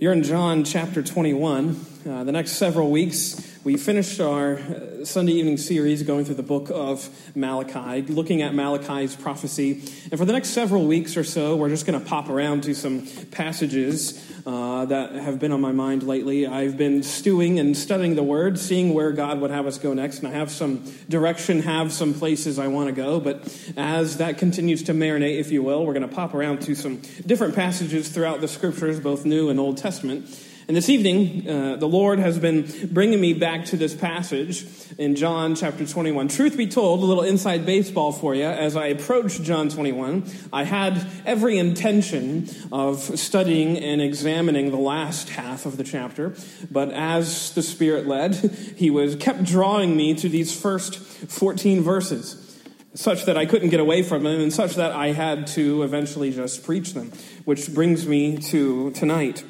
You're 0.00 0.14
in 0.14 0.22
John 0.22 0.64
chapter 0.64 1.02
21. 1.02 1.76
Uh, 2.08 2.24
the 2.24 2.32
next 2.32 2.52
several 2.52 2.90
weeks, 2.90 3.34
we 3.62 3.76
finished 3.76 4.20
our 4.20 4.54
uh, 4.54 5.04
Sunday 5.04 5.32
evening 5.32 5.58
series 5.58 6.02
going 6.02 6.24
through 6.24 6.36
the 6.36 6.42
book 6.42 6.70
of 6.72 7.06
Malachi, 7.36 8.00
looking 8.10 8.40
at 8.40 8.54
Malachi's 8.54 9.14
prophecy. 9.14 9.72
And 10.10 10.18
for 10.18 10.24
the 10.24 10.32
next 10.32 10.50
several 10.50 10.86
weeks 10.86 11.16
or 11.18 11.24
so, 11.24 11.56
we're 11.56 11.68
just 11.68 11.84
going 11.84 12.00
to 12.00 12.06
pop 12.06 12.30
around 12.30 12.62
to 12.64 12.74
some 12.74 13.06
passages 13.30 14.18
uh, 14.46 14.86
that 14.86 15.12
have 15.12 15.38
been 15.38 15.52
on 15.52 15.60
my 15.60 15.72
mind 15.72 16.02
lately. 16.02 16.46
I've 16.46 16.78
been 16.78 17.02
stewing 17.02 17.58
and 17.58 17.76
studying 17.76 18.14
the 18.14 18.22
Word, 18.22 18.58
seeing 18.58 18.94
where 18.94 19.12
God 19.12 19.42
would 19.42 19.50
have 19.50 19.66
us 19.66 19.76
go 19.76 19.92
next, 19.92 20.20
and 20.20 20.28
I 20.28 20.30
have 20.30 20.50
some 20.50 20.82
direction, 21.10 21.60
have 21.60 21.92
some 21.92 22.14
places 22.14 22.58
I 22.58 22.68
want 22.68 22.88
to 22.88 22.94
go. 22.94 23.20
But 23.20 23.46
as 23.76 24.16
that 24.18 24.38
continues 24.38 24.84
to 24.84 24.94
marinate, 24.94 25.38
if 25.38 25.50
you 25.50 25.62
will, 25.62 25.84
we're 25.84 25.94
going 25.94 26.08
to 26.08 26.14
pop 26.14 26.32
around 26.32 26.62
to 26.62 26.74
some 26.74 27.02
different 27.26 27.54
passages 27.54 28.08
throughout 28.08 28.40
the 28.40 28.48
Scriptures, 28.48 29.00
both 29.00 29.26
New 29.26 29.50
and 29.50 29.60
Old 29.60 29.76
Testament. 29.76 30.34
And 30.70 30.76
this 30.76 30.88
evening, 30.88 31.50
uh, 31.50 31.74
the 31.74 31.88
Lord 31.88 32.20
has 32.20 32.38
been 32.38 32.64
bringing 32.92 33.20
me 33.20 33.32
back 33.32 33.64
to 33.64 33.76
this 33.76 33.92
passage 33.92 34.64
in 34.98 35.16
John 35.16 35.56
chapter 35.56 35.84
21. 35.84 36.28
Truth 36.28 36.56
be 36.56 36.68
told, 36.68 37.02
a 37.02 37.06
little 37.06 37.24
inside 37.24 37.66
baseball 37.66 38.12
for 38.12 38.36
you. 38.36 38.44
As 38.44 38.76
I 38.76 38.86
approached 38.86 39.42
John 39.42 39.68
21, 39.68 40.30
I 40.52 40.62
had 40.62 41.04
every 41.26 41.58
intention 41.58 42.48
of 42.70 43.00
studying 43.18 43.78
and 43.78 44.00
examining 44.00 44.70
the 44.70 44.76
last 44.76 45.30
half 45.30 45.66
of 45.66 45.76
the 45.76 45.82
chapter. 45.82 46.36
But 46.70 46.92
as 46.92 47.52
the 47.54 47.62
Spirit 47.62 48.06
led, 48.06 48.36
He 48.76 48.90
was 48.90 49.16
kept 49.16 49.42
drawing 49.42 49.96
me 49.96 50.14
to 50.14 50.28
these 50.28 50.54
first 50.56 51.00
14 51.00 51.82
verses 51.82 52.46
such 52.94 53.24
that 53.24 53.36
I 53.36 53.46
couldn't 53.46 53.70
get 53.70 53.80
away 53.80 54.02
from 54.02 54.24
them, 54.24 54.40
and 54.40 54.52
such 54.52 54.74
that 54.74 54.92
I 54.92 55.12
had 55.12 55.46
to 55.48 55.82
eventually 55.82 56.32
just 56.32 56.64
preach 56.64 56.92
them, 56.92 57.12
which 57.44 57.72
brings 57.72 58.06
me 58.06 58.38
to 58.38 58.90
tonight. 58.92 59.44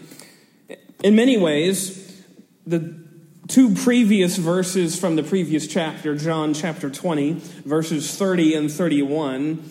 In 1.03 1.17
many 1.17 1.39
ways, 1.39 2.23
the 2.67 2.95
two 3.49 3.75
previous 3.75 4.37
verses 4.37 5.01
from 5.01 5.17
the 5.17 5.23
previous 5.23 5.67
chapter, 5.67 6.15
John 6.15 6.53
chapter 6.53 6.91
20, 6.91 7.41
verses 7.65 8.15
30 8.17 8.55
and 8.55 8.71
31, 8.71 9.71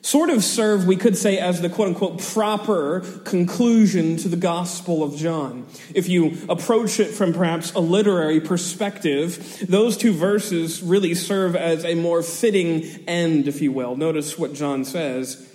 sort 0.00 0.30
of 0.30 0.42
serve, 0.42 0.86
we 0.86 0.96
could 0.96 1.18
say, 1.18 1.38
as 1.38 1.60
the 1.60 1.68
quote 1.68 1.88
unquote 1.88 2.22
proper 2.22 3.00
conclusion 3.24 4.16
to 4.16 4.28
the 4.28 4.38
Gospel 4.38 5.02
of 5.02 5.16
John. 5.16 5.66
If 5.94 6.08
you 6.08 6.38
approach 6.48 6.98
it 6.98 7.08
from 7.08 7.34
perhaps 7.34 7.74
a 7.74 7.80
literary 7.80 8.40
perspective, 8.40 9.62
those 9.68 9.98
two 9.98 10.14
verses 10.14 10.82
really 10.82 11.14
serve 11.14 11.54
as 11.54 11.84
a 11.84 11.94
more 11.94 12.22
fitting 12.22 12.84
end, 13.06 13.48
if 13.48 13.60
you 13.60 13.70
will. 13.70 13.96
Notice 13.96 14.38
what 14.38 14.54
John 14.54 14.86
says. 14.86 15.46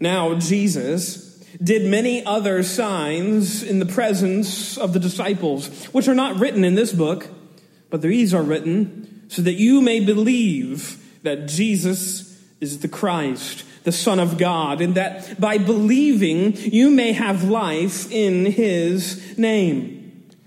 Now, 0.00 0.38
Jesus, 0.38 1.33
did 1.62 1.88
many 1.90 2.24
other 2.24 2.62
signs 2.62 3.62
in 3.62 3.78
the 3.78 3.86
presence 3.86 4.76
of 4.76 4.92
the 4.92 5.00
disciples, 5.00 5.86
which 5.86 6.08
are 6.08 6.14
not 6.14 6.38
written 6.38 6.64
in 6.64 6.74
this 6.74 6.92
book, 6.92 7.28
but 7.90 8.02
these 8.02 8.34
are 8.34 8.42
written 8.42 9.24
so 9.28 9.42
that 9.42 9.54
you 9.54 9.80
may 9.80 10.00
believe 10.00 11.02
that 11.22 11.46
Jesus 11.46 12.42
is 12.60 12.80
the 12.80 12.88
Christ, 12.88 13.64
the 13.84 13.92
Son 13.92 14.18
of 14.18 14.38
God, 14.38 14.80
and 14.80 14.94
that 14.94 15.40
by 15.40 15.58
believing 15.58 16.56
you 16.56 16.90
may 16.90 17.12
have 17.12 17.44
life 17.44 18.10
in 18.10 18.46
his 18.46 19.38
name. 19.38 19.93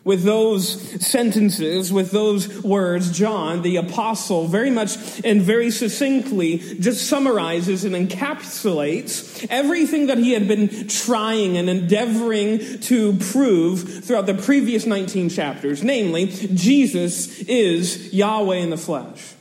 With 0.08 0.23
those 0.23 1.05
sentences, 1.05 1.91
with 1.91 2.11
those 2.11 2.63
words, 2.63 3.11
John, 3.11 3.61
the 3.61 3.75
apostle, 3.75 4.47
very 4.47 4.69
much 4.69 4.95
and 5.25 5.41
very 5.41 5.69
succinctly 5.69 6.59
just 6.80 7.09
summarizes 7.09 7.83
and 7.83 7.94
encapsulates 7.94 9.45
everything 9.50 10.08
that 10.08 10.17
he 10.17 10.31
had 10.31 10.47
been 10.47 10.88
trying 10.88 11.58
and 11.58 11.69
endeavoring 11.69 12.80
to 12.83 13.17
prove 13.17 14.05
throughout 14.05 14.28
the 14.28 14.33
previous 14.33 14.85
19 14.85 15.28
chapters. 15.28 15.83
Namely, 15.83 16.28
Jesus 16.28 17.39
is 17.41 18.13
Yahweh 18.13 18.59
in 18.59 18.69
the 18.69 18.78
flesh. 18.78 19.33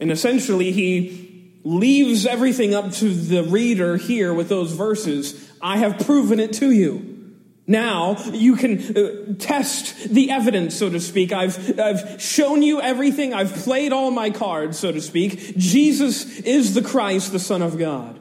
And 0.00 0.10
essentially, 0.10 0.72
he 0.72 1.52
leaves 1.62 2.26
everything 2.26 2.74
up 2.74 2.90
to 2.94 3.14
the 3.14 3.44
reader 3.44 3.96
here 3.96 4.34
with 4.34 4.48
those 4.48 4.72
verses. 4.72 5.48
I 5.62 5.76
have 5.76 6.04
proven 6.04 6.40
it 6.40 6.54
to 6.54 6.72
you. 6.72 7.19
Now 7.66 8.16
you 8.32 8.56
can 8.56 8.96
uh, 8.96 9.34
test 9.38 10.08
the 10.08 10.30
evidence, 10.30 10.74
so 10.74 10.90
to 10.90 10.98
speak. 10.98 11.32
I've, 11.32 11.78
I've 11.78 12.20
shown 12.20 12.62
you 12.62 12.80
everything. 12.80 13.32
I've 13.32 13.54
played 13.54 13.92
all 13.92 14.10
my 14.10 14.30
cards, 14.30 14.78
so 14.78 14.90
to 14.90 15.00
speak. 15.00 15.56
Jesus 15.56 16.40
is 16.40 16.74
the 16.74 16.82
Christ, 16.82 17.32
the 17.32 17.38
Son 17.38 17.62
of 17.62 17.78
God. 17.78 18.18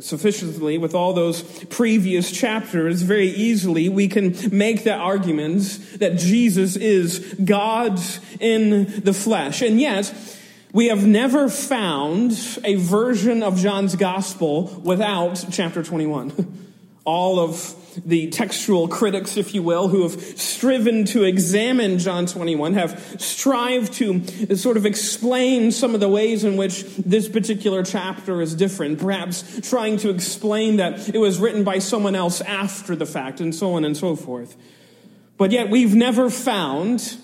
Sufficiently, 0.00 0.76
with 0.76 0.94
all 0.94 1.14
those 1.14 1.42
previous 1.66 2.30
chapters, 2.30 3.00
very 3.00 3.28
easily 3.28 3.88
we 3.88 4.08
can 4.08 4.36
make 4.54 4.84
the 4.84 4.92
argument 4.92 5.80
that 6.00 6.18
Jesus 6.18 6.76
is 6.76 7.34
God 7.42 7.98
in 8.38 9.00
the 9.00 9.14
flesh. 9.14 9.62
And 9.62 9.80
yet, 9.80 10.12
we 10.74 10.88
have 10.88 11.06
never 11.06 11.48
found 11.48 12.32
a 12.62 12.74
version 12.74 13.42
of 13.42 13.56
John's 13.56 13.96
gospel 13.96 14.64
without 14.84 15.42
chapter 15.50 15.82
21. 15.82 16.64
all 17.06 17.40
of 17.40 17.74
the 18.04 18.28
textual 18.28 18.88
critics, 18.88 19.38
if 19.38 19.54
you 19.54 19.62
will, 19.62 19.88
who 19.88 20.02
have 20.02 20.20
striven 20.38 21.06
to 21.06 21.24
examine 21.24 21.98
John 21.98 22.26
21, 22.26 22.74
have 22.74 23.16
strived 23.18 23.94
to 23.94 24.56
sort 24.56 24.76
of 24.76 24.84
explain 24.84 25.72
some 25.72 25.94
of 25.94 26.00
the 26.00 26.08
ways 26.08 26.44
in 26.44 26.58
which 26.58 26.84
this 26.96 27.26
particular 27.28 27.82
chapter 27.82 28.42
is 28.42 28.54
different, 28.54 28.98
perhaps 28.98 29.66
trying 29.68 29.96
to 29.98 30.10
explain 30.10 30.76
that 30.76 31.08
it 31.14 31.18
was 31.18 31.38
written 31.38 31.64
by 31.64 31.78
someone 31.78 32.14
else 32.14 32.42
after 32.42 32.94
the 32.94 33.06
fact, 33.06 33.40
and 33.40 33.54
so 33.54 33.74
on 33.74 33.84
and 33.84 33.96
so 33.96 34.14
forth. 34.14 34.56
But 35.38 35.52
yet 35.52 35.70
we've 35.70 35.94
never 35.94 36.28
found 36.28 37.16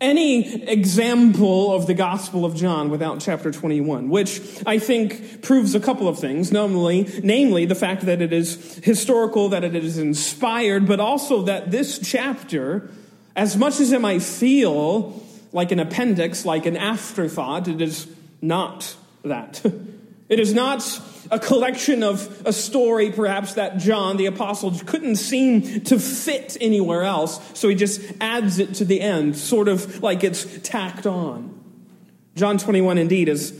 any 0.00 0.62
example 0.64 1.74
of 1.74 1.86
the 1.86 1.94
Gospel 1.94 2.44
of 2.44 2.54
John 2.54 2.90
without 2.90 3.20
chapter 3.20 3.50
21, 3.50 4.10
which 4.10 4.40
I 4.66 4.78
think 4.78 5.42
proves 5.42 5.74
a 5.74 5.80
couple 5.80 6.06
of 6.06 6.18
things. 6.18 6.52
Namely, 6.52 7.20
namely, 7.22 7.64
the 7.64 7.74
fact 7.74 8.02
that 8.02 8.20
it 8.20 8.32
is 8.32 8.76
historical, 8.84 9.48
that 9.50 9.64
it 9.64 9.74
is 9.74 9.96
inspired, 9.96 10.86
but 10.86 11.00
also 11.00 11.42
that 11.42 11.70
this 11.70 11.98
chapter, 11.98 12.90
as 13.34 13.56
much 13.56 13.80
as 13.80 13.92
it 13.92 14.00
might 14.00 14.22
feel 14.22 15.22
like 15.52 15.72
an 15.72 15.80
appendix, 15.80 16.44
like 16.44 16.66
an 16.66 16.76
afterthought, 16.76 17.66
it 17.68 17.80
is 17.80 18.06
not 18.42 18.96
that. 19.24 19.64
It 20.28 20.40
is 20.40 20.52
not 20.52 20.82
a 21.30 21.38
collection 21.38 22.02
of 22.02 22.42
a 22.44 22.52
story, 22.52 23.10
perhaps, 23.10 23.54
that 23.54 23.78
John, 23.78 24.16
the 24.16 24.26
apostle, 24.26 24.72
couldn't 24.86 25.16
seem 25.16 25.82
to 25.82 25.98
fit 25.98 26.56
anywhere 26.60 27.02
else, 27.02 27.40
so 27.58 27.68
he 27.68 27.74
just 27.74 28.00
adds 28.20 28.58
it 28.58 28.74
to 28.74 28.84
the 28.84 29.00
end, 29.00 29.36
sort 29.36 29.68
of 29.68 30.02
like 30.02 30.24
it's 30.24 30.44
tacked 30.62 31.06
on. 31.06 31.52
John 32.34 32.58
21, 32.58 32.98
indeed, 32.98 33.28
is 33.28 33.52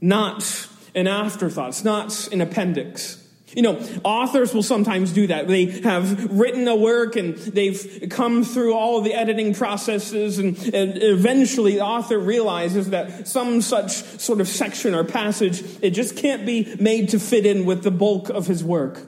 not 0.00 0.68
an 0.94 1.06
afterthought, 1.06 1.68
it's 1.68 1.84
not 1.84 2.32
an 2.32 2.40
appendix. 2.40 3.24
You 3.54 3.62
know, 3.62 3.80
authors 4.04 4.52
will 4.52 4.62
sometimes 4.62 5.12
do 5.12 5.26
that. 5.28 5.48
They 5.48 5.66
have 5.80 6.38
written 6.38 6.68
a 6.68 6.76
work 6.76 7.16
and 7.16 7.34
they've 7.36 8.06
come 8.10 8.44
through 8.44 8.74
all 8.74 9.00
the 9.00 9.14
editing 9.14 9.54
processes 9.54 10.38
and, 10.38 10.56
and, 10.74 11.02
eventually 11.02 11.74
the 11.74 11.80
author 11.80 12.18
realizes 12.18 12.90
that 12.90 13.26
some 13.26 13.62
such 13.62 13.92
sort 13.92 14.40
of 14.40 14.48
section 14.48 14.94
or 14.94 15.02
passage, 15.02 15.62
it 15.80 15.90
just 15.90 16.16
can't 16.16 16.44
be 16.44 16.76
made 16.78 17.08
to 17.10 17.18
fit 17.18 17.46
in 17.46 17.64
with 17.64 17.82
the 17.82 17.90
bulk 17.90 18.28
of 18.28 18.46
his 18.46 18.62
work. 18.62 19.00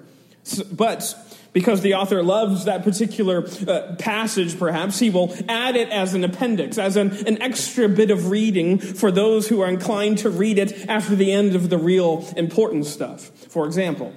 But 0.72 1.14
because 1.52 1.82
the 1.82 1.94
author 1.94 2.22
loves 2.22 2.64
that 2.64 2.82
particular 2.82 3.46
uh, 3.66 3.96
passage, 3.98 4.58
perhaps, 4.58 4.98
he 4.98 5.10
will 5.10 5.34
add 5.48 5.76
it 5.76 5.90
as 5.90 6.14
an 6.14 6.24
appendix, 6.24 6.78
as 6.78 6.96
an, 6.96 7.10
an 7.26 7.42
extra 7.42 7.88
bit 7.88 8.10
of 8.10 8.30
reading 8.30 8.78
for 8.78 9.10
those 9.10 9.48
who 9.48 9.60
are 9.60 9.68
inclined 9.68 10.18
to 10.18 10.30
read 10.30 10.58
it 10.58 10.88
after 10.88 11.14
the 11.14 11.32
end 11.32 11.54
of 11.54 11.68
the 11.68 11.78
real 11.78 12.26
important 12.36 12.86
stuff. 12.86 13.30
For 13.48 13.66
example, 13.66 14.14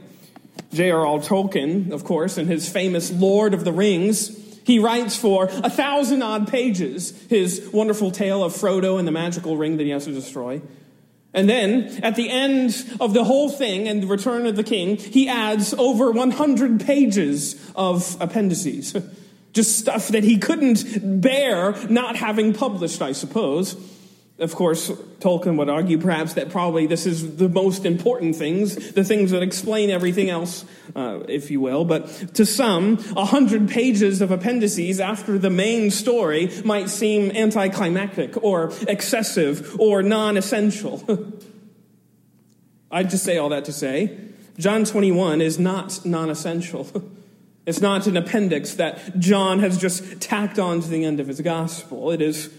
J.R.R. 0.74 1.20
Tolkien, 1.20 1.92
of 1.92 2.04
course, 2.04 2.38
in 2.38 2.48
his 2.48 2.68
famous 2.68 3.12
Lord 3.12 3.54
of 3.54 3.64
the 3.64 3.72
Rings, 3.72 4.40
he 4.66 4.80
writes 4.80 5.16
for 5.16 5.46
a 5.46 5.70
thousand 5.70 6.24
odd 6.24 6.48
pages 6.48 7.12
his 7.28 7.70
wonderful 7.74 8.12
tale 8.12 8.44
of 8.44 8.54
Frodo 8.54 8.98
and 8.98 9.08
the 9.08 9.12
magical 9.12 9.58
ring 9.58 9.78
that 9.78 9.84
he 9.84 9.90
has 9.90 10.06
to 10.06 10.14
destroy. 10.14 10.62
And 11.34 11.50
then, 11.50 12.00
at 12.04 12.16
the 12.16 12.30
end 12.30 12.76
of 13.00 13.14
the 13.14 13.24
whole 13.24 13.50
thing 13.50 13.88
and 13.88 14.04
the 14.04 14.08
return 14.08 14.46
of 14.46 14.56
the 14.56 14.64
king, 14.64 14.98
he 14.98 15.28
adds 15.28 15.74
over 15.74 16.12
100 16.12 16.86
pages 16.86 17.72
of 17.76 18.16
appendices. 18.22 18.96
Just 19.54 19.78
stuff 19.78 20.08
that 20.10 20.24
he 20.24 20.38
couldn't 20.38 21.22
bear 21.22 21.76
not 21.88 22.16
having 22.16 22.54
published, 22.54 23.02
I 23.02 23.12
suppose. 23.12 23.76
Of 24.40 24.56
course, 24.56 24.90
Tolkien 25.20 25.58
would 25.58 25.70
argue 25.70 26.00
perhaps 26.00 26.34
that 26.34 26.50
probably 26.50 26.88
this 26.88 27.06
is 27.06 27.38
the 27.38 27.48
most 27.48 27.86
important 27.86 28.36
things, 28.36 28.94
the 28.94 29.04
things 29.04 29.30
that 29.30 29.44
explain 29.44 29.92
everything 29.92 30.32
else, 30.32 30.66
uh, 30.96 31.20
if 31.28 31.52
you 31.52 31.62
will. 31.62 31.86
But 31.86 32.08
to 32.36 32.46
some, 32.46 32.98
a 33.16 33.26
hundred 33.26 33.70
pages 33.70 34.22
of 34.22 34.32
appendices 34.32 35.00
after 35.00 35.38
the 35.38 35.52
main 35.52 35.92
story 35.92 36.50
might 36.66 36.90
seem 36.90 37.30
anticlimactic 37.32 38.44
or 38.44 38.74
excessive 38.88 39.80
or 39.80 40.02
non-essential. 40.02 41.04
I'd 42.92 43.12
just 43.12 43.24
say 43.24 43.38
all 43.38 43.50
that 43.50 43.66
to 43.66 43.72
say, 43.72 44.18
John 44.58 44.84
21 44.84 45.42
is 45.42 45.60
not 45.60 46.06
non-essential. 46.06 46.88
It's 47.66 47.80
not 47.80 48.08
an 48.08 48.18
appendix 48.18 48.74
that 48.74 49.18
John 49.20 49.60
has 49.60 49.78
just 49.78 50.20
tacked 50.20 50.60
on 50.60 50.82
to 50.82 50.88
the 50.90 51.06
end 51.06 51.22
of 51.22 51.28
his 51.28 51.40
gospel. 51.40 52.12
It 52.12 52.22
is 52.22 52.54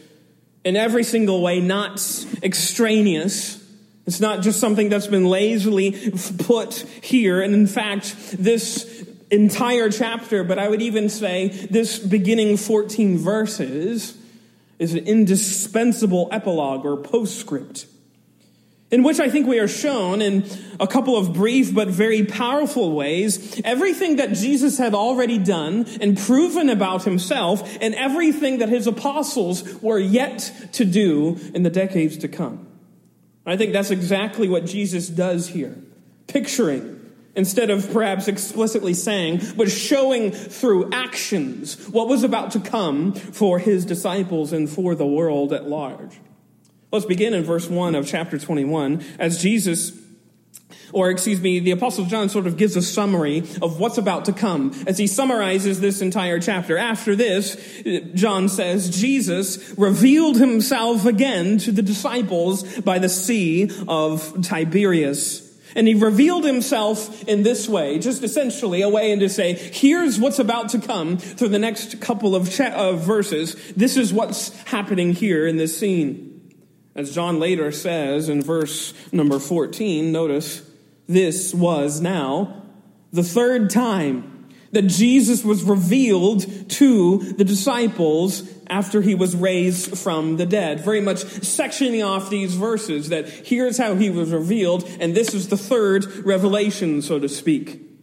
in 0.65 0.77
every 0.77 1.05
single 1.05 1.43
way 1.43 1.61
not 1.61 2.01
extraneous. 2.43 3.63
It's 4.07 4.21
not 4.21 4.43
just 4.43 4.61
something 4.61 4.89
that's 4.89 5.07
been 5.07 5.27
lazily 5.27 6.13
put 6.39 6.75
here. 7.03 7.41
And 7.41 7.55
in 7.55 7.67
fact, 7.67 8.15
this 8.39 9.05
entire 9.31 9.91
chapter, 9.91 10.45
but 10.45 10.59
I 10.59 10.69
would 10.69 10.83
even 10.83 11.09
say 11.09 11.49
this 11.49 11.99
beginning 11.99 12.57
14 12.57 13.19
verses, 13.19 14.17
is 14.79 14.95
an 14.95 15.07
indispensable 15.07 16.29
epilogue 16.33 16.85
or 16.85 16.97
postscript 16.97 17.87
in 18.95 19.03
which 19.03 19.19
I 19.19 19.29
think 19.29 19.49
we 19.49 19.59
are 19.59 19.67
shown 19.67 20.23
in 20.23 20.45
a 20.79 20.87
couple 20.87 21.17
of 21.17 21.33
brief 21.33 21.75
but 21.75 21.89
very 21.89 22.25
powerful 22.25 22.93
ways 22.93 23.61
everything 23.65 24.17
that 24.17 24.35
Jesus 24.35 24.79
had 24.79 24.95
already 24.95 25.37
done 25.37 25.85
and 26.01 26.17
proven 26.17 26.71
about 26.71 27.03
himself, 27.03 27.77
and 27.81 27.93
everything 27.97 28.59
that 28.59 28.69
his 28.69 28.87
apostles 28.87 29.83
were 29.83 29.99
yet 29.99 30.53
to 30.75 30.85
do 30.85 31.37
in 31.53 31.65
the 31.65 31.71
decades 31.71 32.19
to 32.19 32.29
come. 32.29 32.69
I 33.45 33.57
think 33.57 33.73
that's 33.73 33.91
exactly 33.91 34.49
what 34.49 34.65
Jesus 34.65 35.09
does 35.09 35.49
here, 35.49 35.77
picturing. 36.29 37.01
Instead 37.35 37.71
of 37.71 37.93
perhaps 37.93 38.29
explicitly 38.29 38.95
saying, 38.95 39.41
but 39.57 39.69
showing 39.69 40.31
through 40.31 40.93
actions 40.93 41.89
what 41.89 42.07
was 42.07 42.23
about 42.23 42.53
to 42.53 42.61
come 42.61 43.13
for 43.13 43.59
his 43.59 43.85
disciples 43.85 44.53
and 44.53 44.71
for 44.71 44.95
the 44.95 45.05
world 45.05 45.53
at 45.53 45.69
large. 45.69 46.21
Let's 46.95 47.07
begin 47.07 47.35
in 47.35 47.43
verse 47.43 47.69
1 47.69 47.97
of 47.97 48.07
chapter 48.07 48.39
21 48.39 49.03
as 49.19 49.43
Jesus 49.43 50.01
or 50.93 51.11
excuse 51.11 51.41
me, 51.41 51.59
the 51.59 51.73
apostle 51.73 52.05
John 52.05 52.29
sort 52.29 52.47
of 52.47 52.57
gives 52.57 52.77
a 52.77 52.83
summary 52.83 53.39
of 53.61 53.81
what's 53.81 53.99
about 53.99 54.27
to 54.27 54.33
come 54.33 54.73
as 54.87 54.97
he 54.97 55.09
summarizes 55.09 55.81
this 55.81 56.01
entire 56.01 56.39
chapter. 56.39 56.79
After 56.79 57.17
this, 57.17 57.83
John 58.15 58.49
says, 58.49 58.97
Jesus 58.97 59.77
revealed 59.77 60.37
himself 60.37 61.05
again 61.05 61.59
to 61.59 61.73
the 61.73 61.83
disciples 61.83 62.79
by 62.83 63.01
the 63.01 63.09
sea 63.09 63.73
of 63.89 64.45
Tiberias. 64.45 65.53
And 65.75 65.89
he 65.89 65.95
revealed 65.95 66.45
himself 66.45 67.25
in 67.25 67.43
this 67.43 67.69
way, 67.69 67.99
just 67.99 68.23
essentially 68.23 68.83
a 68.83 68.89
way 68.89 69.19
to 69.19 69.29
say, 69.29 69.55
here's 69.55 70.21
what's 70.21 70.39
about 70.39 70.69
to 70.69 70.79
come 70.79 71.19
through 71.19 71.49
the 71.49 71.59
next 71.59 72.01
couple 72.01 72.37
of, 72.37 72.53
cha- 72.53 72.73
of 72.73 73.01
verses. 73.01 73.57
This 73.75 73.97
is 73.97 74.13
what's 74.13 74.57
happening 74.63 75.13
here 75.13 75.45
in 75.45 75.57
this 75.57 75.77
scene. 75.77 76.34
As 76.95 77.15
John 77.15 77.41
later 77.41 77.73
says 77.73 78.29
in 78.29 78.43
verse 78.43 78.95
number 79.13 79.39
14, 79.39 80.13
notice, 80.13 80.63
this 81.09 81.53
was 81.53 82.01
now 82.01 82.63
the 83.13 83.25
third 83.25 83.71
time 83.71 84.49
that 84.73 84.83
Jesus 84.83 85.45
was 85.45 85.63
revealed 85.63 86.69
to 86.69 87.19
the 87.19 87.45
disciples 87.45 88.43
after 88.69 89.01
he 89.01 89.15
was 89.15 89.37
raised 89.37 89.97
from 89.97 90.37
the 90.37 90.47
dead. 90.47 90.81
Very 90.81 91.01
much 91.01 91.19
sectioning 91.19 92.05
off 92.05 92.31
these 92.31 92.55
verses 92.55 93.09
that 93.11 93.29
here's 93.29 93.79
how 93.79 93.95
he 93.95 94.11
was 94.11 94.31
revealed, 94.31 94.89
and 95.01 95.15
this 95.15 95.33
is 95.33 95.49
the 95.49 95.57
third 95.57 96.07
revelation, 96.27 97.03
so 97.03 97.19
to 97.19 97.29
speak. 97.29 97.94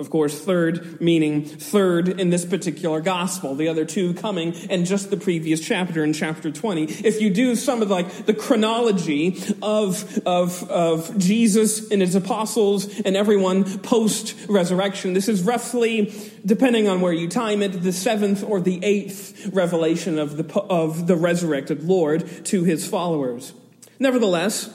Of 0.00 0.08
course, 0.08 0.40
third 0.40 0.98
meaning 0.98 1.44
third 1.44 2.08
in 2.08 2.30
this 2.30 2.46
particular 2.46 3.02
gospel, 3.02 3.54
the 3.54 3.68
other 3.68 3.84
two 3.84 4.14
coming 4.14 4.54
in 4.54 4.86
just 4.86 5.10
the 5.10 5.18
previous 5.18 5.60
chapter 5.60 6.02
in 6.02 6.14
chapter 6.14 6.50
20. 6.50 6.84
If 6.84 7.20
you 7.20 7.28
do 7.28 7.54
some 7.54 7.82
of 7.82 7.90
like 7.90 8.24
the 8.24 8.32
chronology 8.32 9.36
of, 9.60 10.18
of, 10.26 10.70
of 10.70 11.18
Jesus 11.18 11.90
and 11.90 12.00
his 12.00 12.14
apostles 12.14 13.00
and 13.00 13.14
everyone 13.14 13.80
post 13.80 14.34
resurrection, 14.48 15.12
this 15.12 15.28
is 15.28 15.42
roughly, 15.42 16.14
depending 16.46 16.88
on 16.88 17.02
where 17.02 17.12
you 17.12 17.28
time 17.28 17.60
it, 17.60 17.82
the 17.82 17.92
seventh 17.92 18.42
or 18.42 18.58
the 18.58 18.82
eighth 18.82 19.50
revelation 19.52 20.18
of 20.18 20.38
the, 20.38 20.60
of 20.60 21.08
the 21.08 21.16
resurrected 21.16 21.84
Lord 21.84 22.46
to 22.46 22.64
his 22.64 22.88
followers. 22.88 23.52
Nevertheless, 23.98 24.74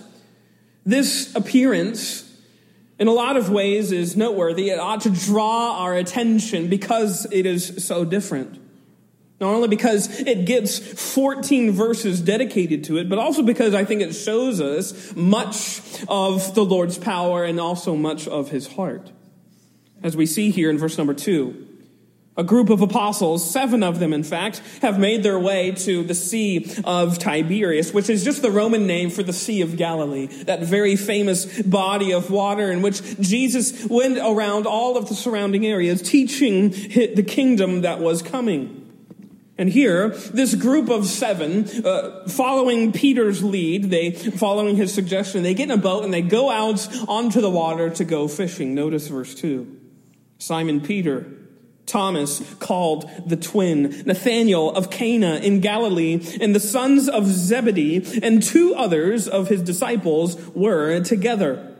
this 0.85 1.35
appearance 1.35 2.24
in 2.97 3.07
a 3.07 3.11
lot 3.11 3.37
of 3.37 3.49
ways 3.49 3.91
is 3.91 4.15
noteworthy. 4.15 4.69
It 4.69 4.79
ought 4.79 5.01
to 5.01 5.09
draw 5.09 5.79
our 5.79 5.95
attention 5.95 6.67
because 6.67 7.27
it 7.31 7.45
is 7.45 7.85
so 7.85 8.05
different. 8.05 8.59
Not 9.39 9.53
only 9.53 9.67
because 9.67 10.21
it 10.21 10.45
gets 10.45 10.79
14 10.79 11.73
verses 11.73 12.21
dedicated 12.21 12.85
to 12.85 12.97
it, 12.97 13.09
but 13.09 13.19
also 13.19 13.43
because 13.43 13.73
I 13.73 13.83
think 13.83 14.01
it 14.01 14.13
shows 14.13 14.61
us 14.61 15.13
much 15.13 15.81
of 16.07 16.55
the 16.55 16.63
Lord's 16.63 16.97
power 16.97 17.43
and 17.43 17.59
also 17.59 17.95
much 17.97 18.29
of 18.29 18.49
his 18.49 18.67
heart. 18.67 19.11
As 20.01 20.15
we 20.15 20.25
see 20.25 20.51
here 20.51 20.69
in 20.69 20.77
verse 20.77 20.97
number 20.97 21.13
two, 21.13 21.64
a 22.37 22.43
group 22.43 22.69
of 22.69 22.81
apostles, 22.81 23.49
seven 23.49 23.81
of 23.81 23.99
them 23.99 24.11
in 24.11 24.23
fact, 24.23 24.61
have 24.81 24.99
made 24.99 25.23
their 25.23 25.39
way 25.39 25.71
to 25.71 26.03
the 26.03 26.13
Sea 26.15 26.69
of 26.83 27.17
Tiberias, 27.17 27.93
which 27.93 28.09
is 28.09 28.23
just 28.23 28.41
the 28.41 28.51
Roman 28.51 28.85
name 28.85 29.09
for 29.09 29.23
the 29.23 29.33
Sea 29.33 29.61
of 29.61 29.77
Galilee, 29.77 30.27
that 30.43 30.61
very 30.61 30.95
famous 30.95 31.61
body 31.63 32.11
of 32.11 32.29
water 32.29 32.71
in 32.71 32.81
which 32.81 33.19
Jesus 33.19 33.85
went 33.85 34.17
around 34.17 34.67
all 34.67 34.97
of 34.97 35.07
the 35.07 35.15
surrounding 35.15 35.65
areas 35.65 36.01
teaching 36.01 36.69
the 36.69 37.23
kingdom 37.25 37.81
that 37.81 37.99
was 37.99 38.21
coming. 38.21 38.81
And 39.57 39.69
here, 39.69 40.09
this 40.09 40.53
group 40.53 40.89
of 40.89 41.05
seven, 41.05 41.65
uh, 41.85 42.27
following 42.27 42.91
Peter's 42.91 43.41
lead, 43.41 43.85
they, 43.85 44.11
following 44.11 44.75
his 44.75 44.93
suggestion, 44.93 45.43
they 45.43 45.53
get 45.53 45.69
in 45.69 45.71
a 45.71 45.77
boat 45.77 46.03
and 46.03 46.13
they 46.13 46.21
go 46.21 46.49
out 46.49 46.85
onto 47.07 47.39
the 47.39 47.49
water 47.49 47.89
to 47.91 48.03
go 48.03 48.27
fishing. 48.27 48.75
Notice 48.75 49.07
verse 49.07 49.33
2. 49.35 49.79
Simon 50.39 50.81
Peter, 50.81 51.25
Thomas, 51.85 52.41
called 52.59 53.09
the 53.25 53.35
twin, 53.35 54.03
Nathanael 54.05 54.71
of 54.71 54.89
Cana 54.89 55.35
in 55.35 55.59
Galilee, 55.59 56.21
and 56.41 56.55
the 56.55 56.59
sons 56.59 57.07
of 57.07 57.27
Zebedee, 57.27 58.21
and 58.23 58.41
two 58.41 58.73
others 58.75 59.27
of 59.27 59.49
his 59.49 59.61
disciples 59.61 60.35
were 60.55 61.01
together. 61.01 61.75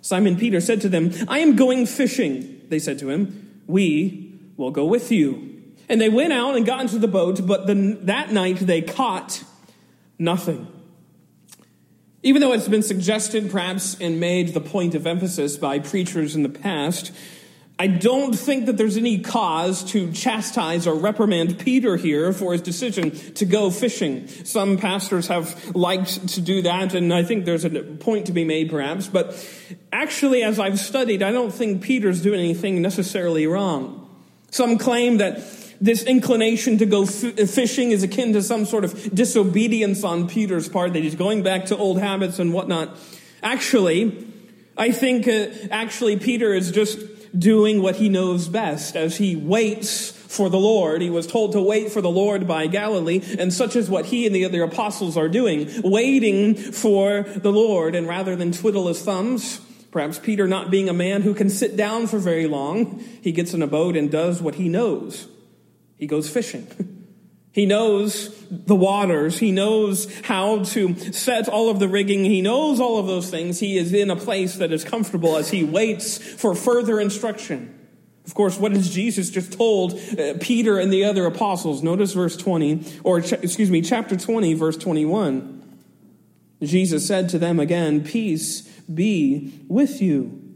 Simon 0.00 0.36
Peter 0.36 0.60
said 0.60 0.80
to 0.82 0.88
them, 0.88 1.12
I 1.26 1.40
am 1.40 1.56
going 1.56 1.86
fishing. 1.86 2.62
They 2.68 2.78
said 2.78 2.98
to 3.00 3.10
him, 3.10 3.62
We 3.66 4.38
will 4.56 4.70
go 4.70 4.84
with 4.84 5.10
you. 5.10 5.62
And 5.88 6.00
they 6.00 6.08
went 6.08 6.32
out 6.32 6.56
and 6.56 6.66
got 6.66 6.82
into 6.82 6.98
the 6.98 7.08
boat, 7.08 7.46
but 7.46 7.66
the, 7.66 7.98
that 8.02 8.30
night 8.30 8.58
they 8.58 8.82
caught 8.82 9.42
nothing. 10.18 10.66
Even 12.22 12.42
though 12.42 12.52
it's 12.52 12.68
been 12.68 12.82
suggested, 12.82 13.50
perhaps, 13.50 13.96
and 14.00 14.20
made 14.20 14.52
the 14.52 14.60
point 14.60 14.94
of 14.94 15.06
emphasis 15.06 15.56
by 15.56 15.78
preachers 15.78 16.34
in 16.34 16.42
the 16.42 16.48
past, 16.48 17.12
I 17.80 17.86
don't 17.86 18.34
think 18.34 18.66
that 18.66 18.76
there's 18.76 18.96
any 18.96 19.20
cause 19.20 19.84
to 19.92 20.10
chastise 20.10 20.88
or 20.88 20.94
reprimand 20.96 21.60
Peter 21.60 21.96
here 21.96 22.32
for 22.32 22.52
his 22.52 22.60
decision 22.60 23.12
to 23.34 23.44
go 23.44 23.70
fishing. 23.70 24.26
Some 24.26 24.78
pastors 24.78 25.28
have 25.28 25.76
liked 25.76 26.28
to 26.30 26.40
do 26.40 26.62
that, 26.62 26.94
and 26.94 27.14
I 27.14 27.22
think 27.22 27.44
there's 27.44 27.64
a 27.64 27.70
point 27.70 28.26
to 28.26 28.32
be 28.32 28.44
made 28.44 28.68
perhaps. 28.70 29.06
But 29.06 29.36
actually, 29.92 30.42
as 30.42 30.58
I've 30.58 30.80
studied, 30.80 31.22
I 31.22 31.30
don't 31.30 31.52
think 31.52 31.82
Peter's 31.82 32.20
doing 32.20 32.40
anything 32.40 32.82
necessarily 32.82 33.46
wrong. 33.46 34.04
Some 34.50 34.76
claim 34.76 35.18
that 35.18 35.36
this 35.80 36.02
inclination 36.02 36.78
to 36.78 36.86
go 36.86 37.04
f- 37.04 37.48
fishing 37.48 37.92
is 37.92 38.02
akin 38.02 38.32
to 38.32 38.42
some 38.42 38.64
sort 38.64 38.82
of 38.82 39.14
disobedience 39.14 40.02
on 40.02 40.28
Peter's 40.28 40.68
part, 40.68 40.94
that 40.94 41.04
he's 41.04 41.14
going 41.14 41.44
back 41.44 41.66
to 41.66 41.76
old 41.76 42.00
habits 42.00 42.40
and 42.40 42.52
whatnot. 42.52 42.96
Actually, 43.40 44.26
I 44.76 44.90
think 44.90 45.28
uh, 45.28 45.46
actually 45.70 46.16
Peter 46.16 46.52
is 46.52 46.72
just 46.72 46.98
doing 47.36 47.82
what 47.82 47.96
he 47.96 48.08
knows 48.08 48.48
best 48.48 48.96
as 48.96 49.16
he 49.16 49.36
waits 49.36 50.10
for 50.10 50.48
the 50.48 50.58
Lord. 50.58 51.00
He 51.02 51.10
was 51.10 51.26
told 51.26 51.52
to 51.52 51.60
wait 51.60 51.90
for 51.90 52.00
the 52.00 52.10
Lord 52.10 52.46
by 52.46 52.66
Galilee, 52.66 53.22
and 53.38 53.52
such 53.52 53.76
is 53.76 53.88
what 53.88 54.06
he 54.06 54.26
and 54.26 54.34
the 54.34 54.44
other 54.44 54.62
apostles 54.62 55.16
are 55.16 55.28
doing, 55.28 55.68
waiting 55.82 56.54
for 56.54 57.22
the 57.22 57.52
Lord. 57.52 57.94
And 57.94 58.06
rather 58.06 58.36
than 58.36 58.52
twiddle 58.52 58.88
his 58.88 59.02
thumbs, 59.02 59.60
perhaps 59.90 60.18
Peter 60.18 60.46
not 60.46 60.70
being 60.70 60.88
a 60.88 60.94
man 60.94 61.22
who 61.22 61.34
can 61.34 61.50
sit 61.50 61.76
down 61.76 62.06
for 62.06 62.18
very 62.18 62.46
long, 62.46 63.02
he 63.22 63.32
gets 63.32 63.54
in 63.54 63.62
a 63.62 63.66
boat 63.66 63.96
and 63.96 64.10
does 64.10 64.42
what 64.42 64.56
he 64.56 64.68
knows. 64.68 65.28
He 65.96 66.06
goes 66.06 66.28
fishing. 66.28 66.94
He 67.52 67.66
knows 67.66 68.34
the 68.50 68.76
waters. 68.76 69.38
He 69.38 69.52
knows 69.52 70.06
how 70.22 70.64
to 70.64 70.94
set 71.12 71.48
all 71.48 71.70
of 71.70 71.78
the 71.78 71.88
rigging. 71.88 72.24
He 72.24 72.42
knows 72.42 72.78
all 72.78 72.98
of 72.98 73.06
those 73.06 73.30
things. 73.30 73.58
He 73.58 73.76
is 73.76 73.92
in 73.92 74.10
a 74.10 74.16
place 74.16 74.56
that 74.56 74.72
is 74.72 74.84
comfortable 74.84 75.36
as 75.36 75.50
he 75.50 75.64
waits 75.64 76.18
for 76.18 76.54
further 76.54 77.00
instruction. 77.00 77.74
Of 78.26 78.34
course, 78.34 78.58
what 78.58 78.72
has 78.72 78.90
Jesus 78.90 79.30
just 79.30 79.54
told 79.54 79.94
uh, 80.18 80.34
Peter 80.38 80.78
and 80.78 80.92
the 80.92 81.04
other 81.04 81.24
apostles? 81.24 81.82
Notice 81.82 82.12
verse 82.12 82.36
20, 82.36 82.84
or 83.02 83.20
excuse 83.20 83.70
me, 83.70 83.80
chapter 83.80 84.16
20, 84.16 84.52
verse 84.52 84.76
21. 84.76 85.54
Jesus 86.62 87.06
said 87.06 87.30
to 87.30 87.38
them 87.38 87.58
again, 87.58 88.04
Peace 88.04 88.62
be 88.82 89.52
with 89.68 90.02
you. 90.02 90.47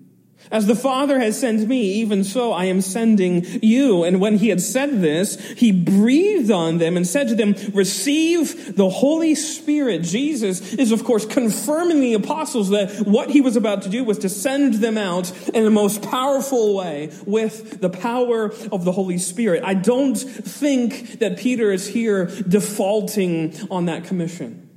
As 0.50 0.66
the 0.66 0.74
Father 0.74 1.18
has 1.18 1.38
sent 1.38 1.66
me, 1.66 1.82
even 1.94 2.24
so 2.24 2.52
I 2.52 2.66
am 2.66 2.80
sending 2.80 3.44
you. 3.62 4.04
And 4.04 4.20
when 4.20 4.38
he 4.38 4.48
had 4.48 4.60
said 4.60 5.00
this, 5.00 5.40
he 5.52 5.72
breathed 5.72 6.50
on 6.50 6.78
them 6.78 6.96
and 6.96 7.06
said 7.06 7.28
to 7.28 7.34
them, 7.34 7.54
Receive 7.72 8.76
the 8.76 8.90
Holy 8.90 9.34
Spirit. 9.34 10.02
Jesus 10.02 10.74
is, 10.74 10.92
of 10.92 11.04
course, 11.04 11.24
confirming 11.24 12.00
the 12.00 12.14
apostles 12.14 12.70
that 12.70 13.06
what 13.06 13.30
he 13.30 13.40
was 13.40 13.56
about 13.56 13.82
to 13.82 13.88
do 13.88 14.04
was 14.04 14.18
to 14.18 14.28
send 14.28 14.74
them 14.74 14.98
out 14.98 15.30
in 15.48 15.64
the 15.64 15.70
most 15.70 16.02
powerful 16.02 16.74
way 16.74 17.10
with 17.26 17.80
the 17.80 17.90
power 17.90 18.52
of 18.70 18.84
the 18.84 18.92
Holy 18.92 19.18
Spirit. 19.18 19.62
I 19.64 19.74
don't 19.74 20.16
think 20.16 21.20
that 21.20 21.38
Peter 21.38 21.72
is 21.72 21.86
here 21.86 22.26
defaulting 22.26 23.54
on 23.70 23.86
that 23.86 24.04
commission. 24.04 24.68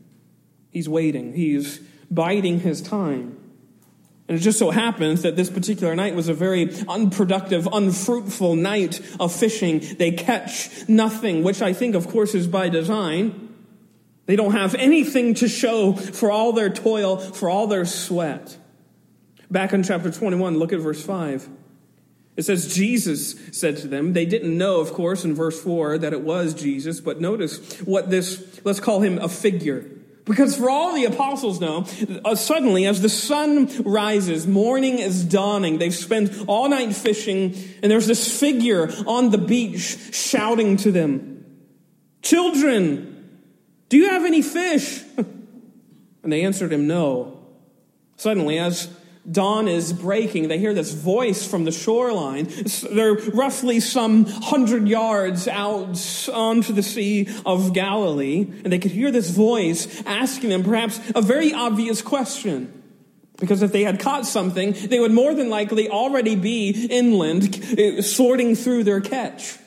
He's 0.69 0.87
waiting, 0.87 1.33
he's 1.33 1.79
biding 2.09 2.59
his 2.61 2.81
time. 2.81 3.44
And 4.27 4.37
it 4.37 4.41
just 4.41 4.57
so 4.57 4.71
happens 4.71 5.21
that 5.21 5.35
this 5.35 5.51
particular 5.51 5.95
night 5.95 6.15
was 6.15 6.29
a 6.29 6.33
very 6.33 6.73
unproductive, 6.87 7.67
unfruitful 7.71 8.55
night 8.55 8.99
of 9.19 9.33
fishing. 9.33 9.83
They 9.97 10.11
catch 10.11 10.89
nothing, 10.89 11.43
which 11.43 11.61
I 11.61 11.73
think, 11.73 11.93
of 11.93 12.07
course, 12.07 12.33
is 12.33 12.47
by 12.47 12.69
design. 12.69 13.53
They 14.25 14.35
don't 14.35 14.53
have 14.53 14.73
anything 14.75 15.35
to 15.35 15.47
show 15.47 15.93
for 15.93 16.31
all 16.31 16.53
their 16.53 16.71
toil, 16.71 17.17
for 17.17 17.49
all 17.49 17.67
their 17.67 17.85
sweat. 17.85 18.57
Back 19.51 19.73
in 19.73 19.83
chapter 19.83 20.09
21, 20.09 20.57
look 20.57 20.73
at 20.73 20.79
verse 20.79 21.03
5. 21.03 21.47
It 22.35 22.43
says, 22.43 22.73
Jesus 22.75 23.35
said 23.57 23.77
to 23.77 23.87
them. 23.87 24.13
They 24.13 24.25
didn't 24.25 24.57
know, 24.57 24.81
of 24.81 24.91
course, 24.91 25.23
in 25.23 25.35
verse 25.35 25.61
4 25.61 25.99
that 25.99 26.13
it 26.13 26.21
was 26.21 26.55
Jesus, 26.55 26.99
but 26.99 27.21
notice 27.21 27.79
what 27.81 28.09
this, 28.09 28.59
let's 28.63 28.79
call 28.79 29.01
him 29.01 29.19
a 29.19 29.29
figure. 29.29 29.85
Because 30.25 30.57
for 30.57 30.71
all 30.71 30.95
the 30.95 31.05
apostles 31.05 31.61
know, 31.61 31.85
uh, 32.25 32.33
suddenly 32.35 32.87
as 32.87 33.01
the 33.01 33.09
sun 33.09 33.69
rises, 33.83 34.47
morning 34.47 34.97
is 34.97 35.23
dawning. 35.23 35.77
They've 35.77 35.93
spent 35.93 36.31
all 36.47 36.67
night 36.67 36.95
fishing, 36.95 37.55
and 37.83 37.91
there's 37.91 38.07
this 38.07 38.39
figure 38.39 38.91
on 39.05 39.29
the 39.29 39.37
beach 39.37 40.15
shouting 40.15 40.77
to 40.77 40.91
them, 40.91 41.45
Children, 42.23 43.39
do 43.87 43.97
you 43.97 44.09
have 44.09 44.25
any 44.25 44.41
fish? 44.41 45.03
and 45.17 46.33
they 46.33 46.43
answered 46.43 46.73
him, 46.73 46.87
No. 46.87 47.39
Suddenly, 48.17 48.57
as 48.57 48.89
dawn 49.29 49.67
is 49.67 49.93
breaking. 49.93 50.47
They 50.47 50.59
hear 50.59 50.73
this 50.73 50.93
voice 50.93 51.45
from 51.45 51.65
the 51.65 51.71
shoreline. 51.71 52.47
They're 52.91 53.13
roughly 53.13 53.79
some 53.79 54.25
hundred 54.25 54.87
yards 54.87 55.47
out 55.47 56.29
onto 56.31 56.73
the 56.73 56.83
Sea 56.83 57.27
of 57.45 57.73
Galilee, 57.73 58.47
and 58.63 58.71
they 58.71 58.79
could 58.79 58.91
hear 58.91 59.11
this 59.11 59.29
voice 59.29 60.03
asking 60.05 60.49
them 60.49 60.63
perhaps 60.63 60.99
a 61.13 61.21
very 61.21 61.53
obvious 61.53 62.01
question. 62.01 62.83
Because 63.37 63.61
if 63.61 63.73
they 63.73 63.83
had 63.83 63.99
caught 63.99 64.25
something, 64.25 64.71
they 64.71 64.99
would 64.99 65.11
more 65.11 65.33
than 65.33 65.49
likely 65.49 65.89
already 65.89 66.35
be 66.35 66.87
inland, 66.89 67.59
eh, 67.77 68.01
sorting 68.01 68.55
through 68.55 68.85
their 68.85 69.01
catch. 69.01 69.57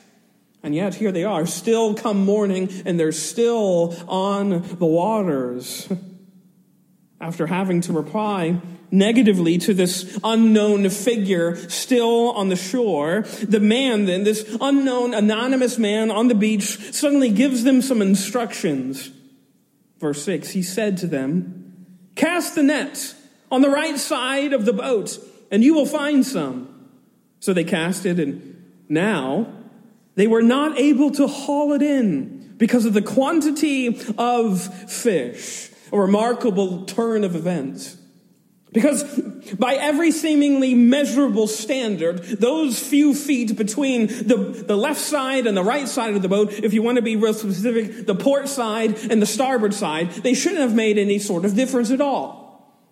And 0.63 0.73
yet 0.73 0.95
here 0.95 1.11
they 1.11 1.23
are, 1.23 1.45
still 1.45 1.93
come 1.93 2.25
morning, 2.25 2.69
and 2.85 2.99
they're 2.99 3.11
still 3.11 3.95
on 4.07 4.49
the 4.49 4.85
waters. 4.85 5.87
After 7.21 7.47
having 7.47 7.81
to 7.81 7.93
reply 7.93 8.59
negatively 8.91 9.57
to 9.59 9.73
this 9.73 10.19
unknown 10.23 10.89
figure 10.89 11.55
still 11.69 12.31
on 12.31 12.49
the 12.49 12.55
shore, 12.55 13.21
the 13.41 13.59
man 13.59 14.05
then, 14.05 14.23
this 14.23 14.57
unknown 14.61 15.13
anonymous 15.13 15.77
man 15.77 16.11
on 16.11 16.27
the 16.27 16.35
beach, 16.35 16.93
suddenly 16.93 17.29
gives 17.29 17.63
them 17.63 17.81
some 17.81 18.01
instructions. 18.01 19.11
Verse 19.99 20.23
6 20.23 20.51
He 20.51 20.63
said 20.63 20.97
to 20.97 21.07
them, 21.07 21.85
Cast 22.15 22.55
the 22.55 22.63
net 22.63 23.15
on 23.51 23.61
the 23.61 23.69
right 23.69 23.97
side 23.97 24.53
of 24.53 24.65
the 24.65 24.73
boat, 24.73 25.17
and 25.51 25.63
you 25.63 25.73
will 25.73 25.85
find 25.85 26.25
some. 26.25 26.75
So 27.39 27.53
they 27.53 27.63
cast 27.63 28.05
it, 28.05 28.19
and 28.19 28.83
now 28.89 29.53
they 30.15 30.27
were 30.27 30.41
not 30.41 30.77
able 30.77 31.11
to 31.11 31.27
haul 31.27 31.73
it 31.73 31.81
in 31.81 32.55
because 32.57 32.85
of 32.85 32.93
the 32.93 33.01
quantity 33.01 33.99
of 34.17 34.61
fish. 34.91 35.71
A 35.91 35.97
remarkable 35.97 36.85
turn 36.85 37.23
of 37.23 37.35
events. 37.35 37.97
Because 38.71 39.03
by 39.57 39.73
every 39.75 40.11
seemingly 40.11 40.75
measurable 40.75 41.47
standard, 41.47 42.23
those 42.23 42.79
few 42.79 43.15
feet 43.15 43.57
between 43.57 44.07
the, 44.07 44.35
the 44.67 44.77
left 44.77 44.99
side 44.99 45.47
and 45.47 45.57
the 45.57 45.63
right 45.63 45.87
side 45.87 46.13
of 46.13 46.21
the 46.21 46.29
boat, 46.29 46.53
if 46.53 46.73
you 46.73 46.83
want 46.83 46.97
to 46.97 47.01
be 47.01 47.15
real 47.15 47.33
specific, 47.33 48.05
the 48.05 48.13
port 48.13 48.47
side 48.47 48.95
and 49.09 49.21
the 49.21 49.25
starboard 49.25 49.73
side, 49.73 50.11
they 50.11 50.35
shouldn't 50.35 50.61
have 50.61 50.75
made 50.75 50.99
any 50.99 51.17
sort 51.17 51.45
of 51.45 51.55
difference 51.55 51.89
at 51.89 51.99
all. 51.99 52.47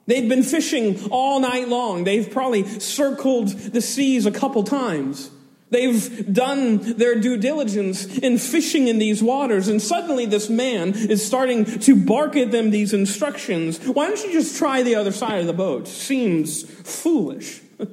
They'd 0.08 0.28
been 0.28 0.44
fishing 0.44 1.12
all 1.12 1.40
night 1.42 1.68
long. 1.68 2.06
They've 2.06 2.30
probably 2.30 2.64
circled 2.80 3.50
the 3.50 3.82
seas 3.82 4.26
a 4.26 4.32
couple 4.32 4.64
times. 4.64 5.30
They've 5.70 6.34
done 6.34 6.78
their 6.98 7.20
due 7.20 7.38
diligence 7.38 8.06
in 8.06 8.38
fishing 8.38 8.88
in 8.88 9.00
these 9.00 9.22
waters, 9.22 9.68
and 9.68 9.82
suddenly 9.82 10.26
this 10.26 10.50
man 10.50 10.94
is 10.94 11.26
starting 11.26 11.66
to 11.66 11.96
bark 11.96 12.38
at 12.38 12.52
them 12.52 12.72
these 12.72 12.94
instructions. 12.94 13.86
Why 13.86 14.08
don't 14.08 14.24
you 14.24 14.32
just 14.32 14.58
try 14.58 14.84
the 14.84 14.96
other 14.96 15.12
side 15.12 15.42
of 15.42 15.48
the 15.48 15.54
boat? 15.54 15.88
Seems 15.88 16.64
foolish. 16.64 17.62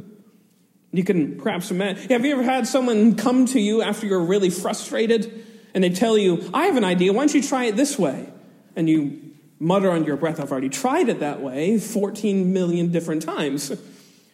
You 0.93 1.03
can 1.03 1.39
perhaps 1.39 1.73
imagine. 1.73 2.09
Have 2.11 2.25
you 2.25 2.31
ever 2.35 2.45
had 2.45 2.69
someone 2.69 3.17
come 3.17 3.47
to 3.47 3.59
you 3.59 3.83
after 3.83 4.07
you're 4.07 4.25
really 4.25 4.49
frustrated 4.49 5.45
and 5.75 5.83
they 5.83 5.91
tell 5.91 6.17
you, 6.17 6.49
I 6.55 6.67
have 6.67 6.77
an 6.77 6.85
idea, 6.85 7.13
why 7.13 7.23
don't 7.23 7.35
you 7.35 7.43
try 7.43 7.65
it 7.65 7.75
this 7.75 7.99
way? 7.99 8.29
And 8.77 8.89
you 8.89 9.21
mutter 9.59 9.91
under 9.91 10.07
your 10.07 10.17
breath, 10.17 10.39
I've 10.39 10.53
already 10.53 10.69
tried 10.69 11.09
it 11.09 11.19
that 11.19 11.41
way 11.41 11.79
14 11.79 12.53
million 12.53 12.93
different 12.93 13.23
times. 13.23 13.73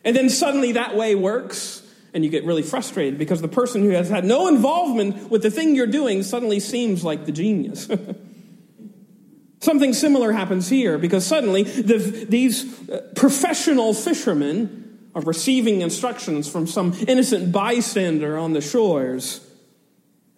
And 0.03 0.17
then 0.17 0.31
suddenly 0.31 0.73
that 0.73 0.97
way 0.97 1.15
works 1.15 1.83
and 2.13 2.25
you 2.25 2.31
get 2.31 2.45
really 2.45 2.63
frustrated 2.63 3.19
because 3.19 3.41
the 3.41 3.49
person 3.49 3.83
who 3.83 3.91
has 3.91 4.09
had 4.09 4.25
no 4.25 4.49
involvement 4.49 5.31
with 5.31 5.43
the 5.43 5.51
thing 5.51 5.75
you're 5.75 5.87
doing 5.87 6.23
suddenly 6.23 6.61
seems 6.61 7.05
like 7.05 7.27
the 7.27 7.33
genius. 7.33 7.89
Something 9.61 9.93
similar 9.93 10.33
happens 10.33 10.69
here 10.69 10.99
because 10.99 11.27
suddenly 11.27 11.65
the, 11.65 11.99
these 12.29 12.89
uh, 12.89 13.13
professional 13.15 13.93
fishermen 13.93 15.11
are 15.15 15.23
receiving 15.23 15.83
instructions 15.83 16.49
from 16.49 16.67
some 16.67 16.95
innocent 17.07 17.53
bystander 17.53 18.39
on 18.39 18.53
the 18.55 18.61
shores. 18.61 19.47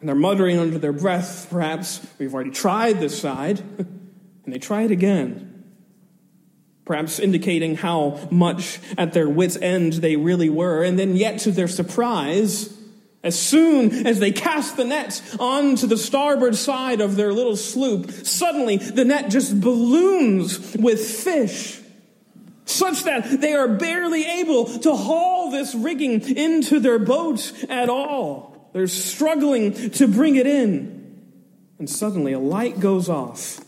And 0.01 0.09
they're 0.09 0.17
muttering 0.17 0.59
under 0.59 0.79
their 0.79 0.93
breath, 0.93 1.47
perhaps, 1.51 2.05
we've 2.19 2.35
already 2.35 2.51
tried 2.51 2.99
this 2.99 3.21
side. 3.21 3.61
and 3.79 4.53
they 4.53 4.59
try 4.59 4.83
it 4.83 4.91
again 4.91 5.52
perhaps 6.85 7.19
indicating 7.19 7.77
how 7.77 8.29
much 8.31 8.81
at 8.99 9.13
their 9.13 9.29
wits' 9.29 9.57
end 9.57 9.95
they 9.95 10.17
really 10.17 10.51
were. 10.51 10.83
And 10.83 10.99
then, 10.99 11.17
yet 11.17 11.41
to 11.41 11.53
their 11.53 11.69
surprise, 11.69 12.77
as 13.23 13.39
soon 13.39 14.07
as 14.07 14.19
they 14.19 14.33
cast 14.33 14.77
the 14.77 14.85
net 14.85 15.23
onto 15.39 15.87
the 15.87 15.97
starboard 15.97 16.57
side 16.57 17.01
of 17.01 17.15
their 17.17 17.33
little 17.33 17.57
sloop, 17.57 18.11
suddenly 18.11 18.79
the 18.79 19.05
net 19.05 19.31
just 19.31 19.61
balloons 19.61 20.77
with 20.77 21.01
fish, 21.01 21.81
such 22.65 23.05
that 23.05 23.41
they 23.41 23.55
are 23.55 23.69
barely 23.69 24.25
able 24.25 24.65
to 24.81 24.95
haul 24.95 25.51
this 25.53 25.75
rigging 25.75 26.21
into 26.37 26.81
their 26.81 26.99
boat 26.99 27.53
at 27.69 27.89
all. 27.89 28.71
They're 28.73 28.89
struggling 28.89 29.91
to 29.93 30.09
bring 30.09 30.37
it 30.37 30.47
in. 30.47 31.01
And 31.79 31.89
suddenly 31.89 32.33
a 32.33 32.39
light 32.39 32.81
goes 32.81 33.09
off 33.09 33.61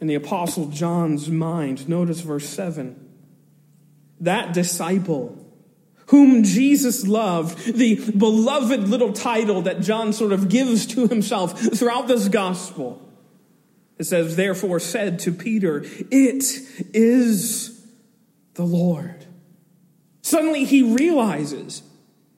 in 0.00 0.06
the 0.06 0.14
Apostle 0.14 0.66
John's 0.66 1.28
mind. 1.28 1.88
Notice 1.88 2.20
verse 2.20 2.48
7. 2.48 3.04
That 4.20 4.52
disciple 4.52 5.44
whom 6.08 6.42
Jesus 6.42 7.06
loved, 7.06 7.74
the 7.74 7.96
beloved 8.12 8.88
little 8.88 9.12
title 9.12 9.62
that 9.62 9.80
John 9.80 10.12
sort 10.12 10.32
of 10.32 10.48
gives 10.48 10.86
to 10.86 11.06
himself 11.06 11.58
throughout 11.60 12.08
this 12.08 12.28
gospel. 12.28 13.06
It 13.98 14.04
says, 14.04 14.36
therefore 14.36 14.80
said 14.80 15.18
to 15.20 15.32
Peter, 15.32 15.84
It 15.84 16.44
is 16.94 17.86
the 18.54 18.64
Lord. 18.64 19.26
Suddenly 20.22 20.64
he 20.64 20.82
realizes, 20.82 21.82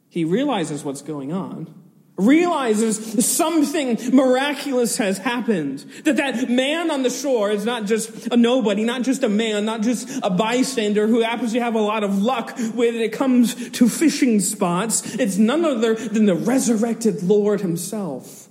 he 0.09 0.25
realizes 0.25 0.85
what's 0.85 1.03
going 1.03 1.33
on 1.33 1.73
realizes 2.21 3.27
something 3.27 3.99
miraculous 4.15 4.97
has 4.99 5.19
happened. 5.19 5.81
That 6.05 6.17
that 6.17 6.51
man 6.51 6.91
on 6.91 7.03
the 7.03 7.11
shore 7.11 7.51
is 7.51 7.65
not 7.65 7.87
just 7.87 8.29
a 8.29 8.37
nobody, 8.37 8.85
not 8.85 9.03
just 9.03 9.23
a 9.23 9.29
man, 9.29 9.65
not 9.65 9.83
just 9.83 10.21
a 10.23 10.31
bystander 10.31 11.07
who 11.07 11.21
happens 11.21 11.53
to 11.53 11.61
have 11.61 11.75
a 11.75 11.81
lot 11.81 12.05
of 12.05 12.23
luck 12.23 12.57
when 12.75 12.95
it 12.95 13.13
comes 13.13 13.71
to 13.71 13.89
fishing 13.89 14.41
spots. 14.41 15.15
It's 15.15 15.39
none 15.39 15.65
other 15.65 15.95
than 15.95 16.27
the 16.27 16.35
resurrected 16.35 17.23
Lord 17.23 17.61
himself. 17.61 18.49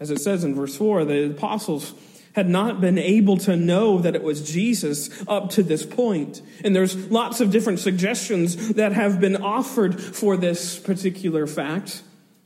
As 0.00 0.10
it 0.10 0.20
says 0.20 0.42
in 0.42 0.54
verse 0.54 0.76
4, 0.76 1.04
the 1.04 1.30
apostles 1.30 1.94
had 2.34 2.48
not 2.48 2.80
been 2.80 2.98
able 2.98 3.36
to 3.36 3.56
know 3.56 3.98
that 3.98 4.14
it 4.14 4.22
was 4.22 4.50
Jesus 4.50 5.10
up 5.28 5.50
to 5.50 5.62
this 5.62 5.84
point. 5.84 6.40
And 6.64 6.74
there's 6.74 6.96
lots 7.10 7.40
of 7.40 7.50
different 7.50 7.78
suggestions 7.78 8.74
that 8.74 8.92
have 8.92 9.20
been 9.20 9.36
offered 9.36 10.00
for 10.00 10.36
this 10.36 10.78
particular 10.78 11.46
fact. 11.46 12.02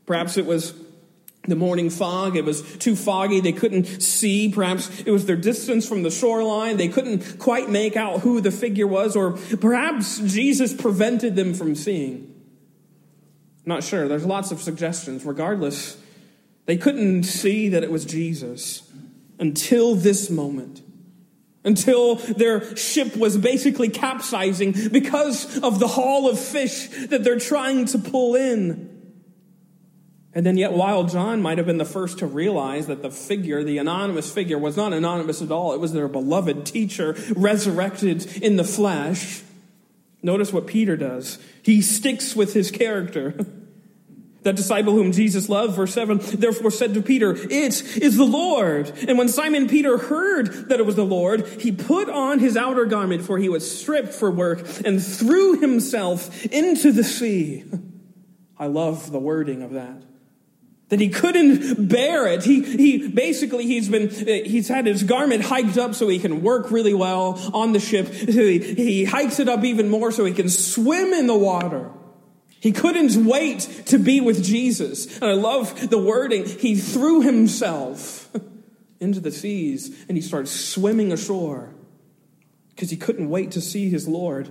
Perhaps 0.07 0.37
it 0.37 0.47
was 0.47 0.75
the 1.45 1.55
morning 1.55 1.91
fog. 1.91 2.37
It 2.37 2.45
was 2.45 2.63
too 2.79 2.97
foggy. 2.97 3.41
They 3.41 3.53
couldn't 3.53 3.85
see. 4.03 4.51
Perhaps 4.51 5.01
it 5.01 5.11
was 5.11 5.27
their 5.27 5.37
distance 5.37 5.89
from 5.89 6.03
the 6.03 6.11
shoreline. 6.11 6.77
They 6.77 6.89
couldn't 6.89 7.39
quite 7.39 7.71
make 7.71 7.97
out 7.97 8.21
who 8.21 8.41
the 8.41 8.51
figure 8.51 8.87
was, 8.87 9.15
or 9.15 9.33
perhaps 9.33 10.19
Jesus 10.19 10.75
prevented 10.75 11.37
them 11.37 11.55
from 11.55 11.77
seeing. 11.77 12.35
Not 13.65 13.85
sure. 13.85 14.09
There's 14.09 14.27
lots 14.27 14.51
of 14.51 14.61
suggestions. 14.61 15.25
Regardless, 15.25 15.97
they 16.67 16.77
couldn't 16.77 17.25
see 17.25 17.69
that 17.69 17.85
it 17.85 17.91
was 17.91 18.05
Jesus 18.05 18.86
until 19.39 19.95
this 19.95 20.31
moment. 20.31 20.83
Until 21.65 22.15
their 22.15 22.77
ship 22.77 23.17
was 23.17 23.37
basically 23.37 23.89
capsizing 23.89 24.73
because 24.91 25.59
of 25.59 25.81
the 25.81 25.89
haul 25.89 26.29
of 26.29 26.39
fish 26.39 26.89
that 27.09 27.25
they're 27.25 27.41
trying 27.41 27.87
to 27.87 27.99
pull 27.99 28.37
in. 28.37 28.97
And 30.33 30.45
then, 30.45 30.59
yet, 30.59 30.73
while 30.73 31.05
John 31.05 31.41
might 31.41 31.57
have 31.57 31.67
been 31.67 31.79
the 31.79 31.87
first 31.87 32.19
to 32.19 32.27
realize 32.27 32.89
that 32.89 33.01
the 33.01 33.11
figure, 33.11 33.65
the 33.65 33.79
anonymous 33.79 34.31
figure, 34.31 34.59
was 34.59 34.77
not 34.77 34.93
anonymous 34.93 35.41
at 35.41 35.51
all, 35.51 35.73
it 35.73 35.81
was 35.81 35.95
their 35.95 36.09
beloved 36.09 36.67
teacher 36.67 37.17
resurrected 37.35 38.43
in 38.43 38.57
the 38.57 38.65
flesh. 38.65 39.43
Notice 40.23 40.53
what 40.53 40.67
Peter 40.67 40.95
does. 40.95 41.39
He 41.63 41.81
sticks 41.81 42.37
with 42.37 42.53
his 42.53 42.71
character. 42.71 43.35
That 44.43 44.55
disciple 44.55 44.93
whom 44.93 45.11
Jesus 45.11 45.49
loved, 45.49 45.75
verse 45.75 45.93
7, 45.93 46.21
therefore 46.35 46.71
said 46.71 46.95
to 46.95 47.03
Peter, 47.03 47.33
It 47.33 47.83
is 47.97 48.17
the 48.17 48.25
Lord. 48.25 48.93
And 49.09 49.19
when 49.19 49.29
Simon 49.29 49.69
Peter 49.69 49.99
heard 49.99 50.69
that 50.69 50.79
it 50.79 50.87
was 50.87 50.95
the 50.95 51.05
Lord, 51.05 51.47
he 51.61 51.73
put 51.73 52.09
on 52.09 52.39
his 52.39 52.57
outer 52.57 52.85
garment, 52.85 53.23
for 53.23 53.39
he 53.39 53.49
was 53.49 53.79
stripped 53.81 54.15
for 54.15 54.31
work, 54.31 54.65
and 54.85 55.05
threw 55.05 55.59
himself 55.59 56.45
into 56.47 56.93
the 56.93 57.03
sea. 57.03 57.65
I 58.59 58.69
love 58.69 59.11
the 59.11 59.19
wording 59.19 59.63
of 59.63 59.73
that 59.73 60.03
that 60.89 61.01
he 61.01 61.09
couldn't 61.09 61.89
bear 61.89 62.27
it. 62.29 62.45
He, 62.45 62.63
he 62.63 63.09
basically, 63.09 63.67
he's 63.67 63.89
been, 63.89 64.09
he's 64.09 64.69
had 64.69 64.87
his 64.87 65.03
garment 65.03 65.45
hiked 65.45 65.77
up 65.77 65.95
so 65.95 66.09
he 66.09 66.19
can 66.19 66.43
work 66.43 66.71
really 66.71 66.95
well 66.95 67.41
on 67.53 67.73
the 67.73 67.81
ship. 67.81 68.07
He, 68.09 68.59
he 68.59 69.05
hikes 69.05 69.41
it 69.41 69.49
up 69.49 69.65
even 69.65 69.89
more 69.89 70.13
so 70.13 70.25
he 70.25 70.33
can 70.33 70.49
swim 70.49 71.13
in 71.13 71.27
the 71.27 71.37
water. 71.37 71.91
He 72.61 72.73
couldn't 72.73 73.25
wait 73.25 73.61
to 73.87 73.99
be 73.99 74.21
with 74.21 74.43
Jesus. 74.43 75.17
And 75.19 75.31
I 75.31 75.35
love 75.35 75.91
the 75.91 75.99
wording. 75.99 76.47
He 76.47 76.75
threw 76.75 77.21
himself 77.21 78.31
into 79.01 79.21
the 79.21 79.31
seas 79.31 80.05
and 80.09 80.17
he 80.17 80.23
started 80.23 80.49
swimming 80.49 81.13
ashore 81.13 81.75
because 82.71 82.91
he 82.91 82.97
couldn't 82.97 83.29
wait 83.29 83.53
to 83.53 83.61
see 83.61 83.89
his 83.89 84.09
Lord. 84.09 84.51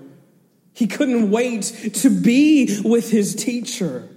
He 0.74 0.88
couldn't 0.88 1.32
wait 1.32 1.64
to 1.96 2.10
be 2.10 2.82
with 2.84 3.12
his 3.12 3.36
teacher 3.36 4.10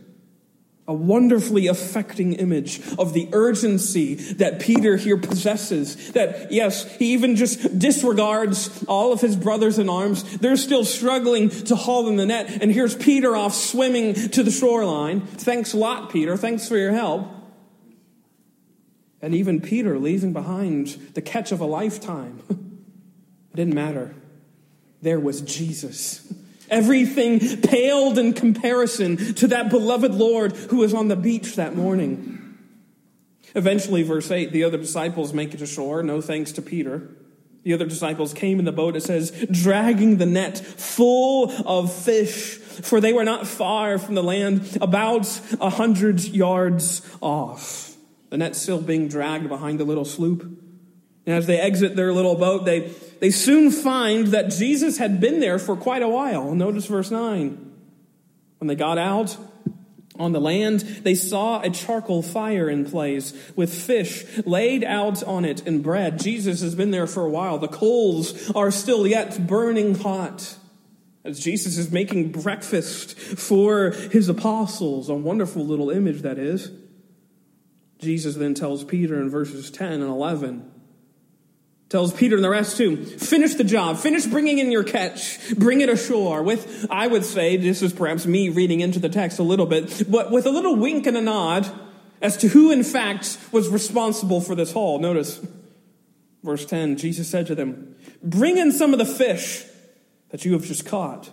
a 0.88 0.94
wonderfully 0.94 1.66
affecting 1.66 2.32
image 2.32 2.80
of 2.98 3.12
the 3.12 3.28
urgency 3.32 4.14
that 4.14 4.58
Peter 4.58 4.96
here 4.96 5.18
possesses. 5.18 6.12
That, 6.12 6.50
yes, 6.50 6.96
he 6.96 7.12
even 7.12 7.36
just 7.36 7.78
disregards 7.78 8.84
all 8.84 9.12
of 9.12 9.20
his 9.20 9.36
brothers 9.36 9.78
in 9.78 9.90
arms. 9.90 10.38
They're 10.38 10.56
still 10.56 10.86
struggling 10.86 11.50
to 11.50 11.76
haul 11.76 12.08
in 12.08 12.16
the 12.16 12.24
net. 12.24 12.62
And 12.62 12.72
here's 12.72 12.96
Peter 12.96 13.36
off 13.36 13.54
swimming 13.54 14.14
to 14.14 14.42
the 14.42 14.50
shoreline. 14.50 15.20
Thanks 15.20 15.74
a 15.74 15.76
lot, 15.76 16.10
Peter. 16.10 16.38
Thanks 16.38 16.66
for 16.66 16.78
your 16.78 16.92
help. 16.92 17.28
And 19.20 19.34
even 19.34 19.60
Peter 19.60 19.98
leaving 19.98 20.32
behind 20.32 20.86
the 21.12 21.20
catch 21.20 21.52
of 21.52 21.60
a 21.60 21.66
lifetime. 21.66 22.42
it 22.48 23.56
didn't 23.56 23.74
matter. 23.74 24.14
There 25.02 25.20
was 25.20 25.42
Jesus. 25.42 26.32
Everything 26.70 27.60
paled 27.60 28.18
in 28.18 28.32
comparison 28.32 29.34
to 29.34 29.48
that 29.48 29.70
beloved 29.70 30.14
Lord 30.14 30.52
who 30.52 30.78
was 30.78 30.94
on 30.94 31.08
the 31.08 31.16
beach 31.16 31.56
that 31.56 31.74
morning. 31.74 32.58
Eventually, 33.54 34.02
verse 34.02 34.30
8, 34.30 34.52
the 34.52 34.64
other 34.64 34.78
disciples 34.78 35.32
make 35.32 35.54
it 35.54 35.62
ashore, 35.62 36.02
no 36.02 36.20
thanks 36.20 36.52
to 36.52 36.62
Peter. 36.62 37.08
The 37.64 37.74
other 37.74 37.86
disciples 37.86 38.32
came 38.34 38.58
in 38.58 38.64
the 38.64 38.72
boat, 38.72 38.96
it 38.96 39.02
says, 39.02 39.30
dragging 39.50 40.18
the 40.18 40.26
net 40.26 40.58
full 40.58 41.50
of 41.66 41.92
fish, 41.92 42.56
for 42.56 43.00
they 43.00 43.12
were 43.12 43.24
not 43.24 43.46
far 43.46 43.98
from 43.98 44.14
the 44.14 44.22
land, 44.22 44.78
about 44.80 45.40
a 45.60 45.70
hundred 45.70 46.24
yards 46.24 47.02
off. 47.20 47.96
The 48.30 48.36
net 48.36 48.56
still 48.56 48.80
being 48.80 49.08
dragged 49.08 49.48
behind 49.48 49.80
the 49.80 49.84
little 49.84 50.04
sloop. 50.04 50.46
And 51.28 51.36
as 51.36 51.46
they 51.46 51.60
exit 51.60 51.94
their 51.94 52.10
little 52.10 52.36
boat, 52.36 52.64
they 52.64 52.90
they 53.20 53.30
soon 53.30 53.70
find 53.70 54.28
that 54.28 54.48
Jesus 54.48 54.96
had 54.96 55.20
been 55.20 55.40
there 55.40 55.58
for 55.58 55.76
quite 55.76 56.00
a 56.00 56.08
while. 56.08 56.54
Notice 56.54 56.86
verse 56.86 57.10
9. 57.10 57.70
When 58.56 58.66
they 58.66 58.74
got 58.74 58.96
out 58.96 59.36
on 60.18 60.32
the 60.32 60.40
land, 60.40 60.80
they 60.80 61.14
saw 61.14 61.60
a 61.60 61.68
charcoal 61.68 62.22
fire 62.22 62.70
in 62.70 62.86
place 62.86 63.34
with 63.54 63.74
fish 63.74 64.24
laid 64.46 64.82
out 64.84 65.22
on 65.22 65.44
it 65.44 65.66
and 65.66 65.82
bread. 65.82 66.18
Jesus 66.18 66.62
has 66.62 66.74
been 66.74 66.92
there 66.92 67.06
for 67.06 67.26
a 67.26 67.30
while. 67.30 67.58
The 67.58 67.68
coals 67.68 68.50
are 68.52 68.70
still 68.70 69.06
yet 69.06 69.46
burning 69.46 69.96
hot 69.96 70.56
as 71.26 71.38
Jesus 71.38 71.76
is 71.76 71.92
making 71.92 72.32
breakfast 72.32 73.18
for 73.18 73.90
his 73.90 74.30
apostles. 74.30 75.10
A 75.10 75.14
wonderful 75.14 75.62
little 75.62 75.90
image 75.90 76.22
that 76.22 76.38
is. 76.38 76.70
Jesus 77.98 78.36
then 78.36 78.54
tells 78.54 78.82
Peter 78.82 79.20
in 79.20 79.28
verses 79.28 79.70
10 79.70 79.92
and 79.92 80.04
11 80.04 80.72
tells 81.88 82.12
Peter 82.12 82.36
and 82.36 82.44
the 82.44 82.50
rest 82.50 82.76
too, 82.76 82.96
finish 83.04 83.54
the 83.54 83.64
job, 83.64 83.96
finish 83.96 84.26
bringing 84.26 84.58
in 84.58 84.70
your 84.70 84.84
catch, 84.84 85.54
bring 85.54 85.80
it 85.80 85.88
ashore 85.88 86.42
with, 86.42 86.86
I 86.90 87.06
would 87.06 87.24
say, 87.24 87.56
this 87.56 87.80
is 87.80 87.92
perhaps 87.92 88.26
me 88.26 88.50
reading 88.50 88.80
into 88.80 88.98
the 88.98 89.08
text 89.08 89.38
a 89.38 89.42
little 89.42 89.66
bit, 89.66 90.04
but 90.08 90.30
with 90.30 90.46
a 90.46 90.50
little 90.50 90.76
wink 90.76 91.06
and 91.06 91.16
a 91.16 91.20
nod 91.22 91.70
as 92.20 92.36
to 92.38 92.48
who 92.48 92.70
in 92.70 92.82
fact 92.82 93.38
was 93.52 93.68
responsible 93.68 94.40
for 94.40 94.54
this 94.54 94.72
haul. 94.72 94.98
Notice 94.98 95.40
verse 96.42 96.66
10, 96.66 96.96
Jesus 96.98 97.28
said 97.28 97.46
to 97.46 97.54
them, 97.54 97.96
bring 98.22 98.58
in 98.58 98.70
some 98.70 98.92
of 98.92 98.98
the 98.98 99.06
fish 99.06 99.64
that 100.28 100.44
you 100.44 100.52
have 100.52 100.64
just 100.64 100.84
caught. 100.84 101.30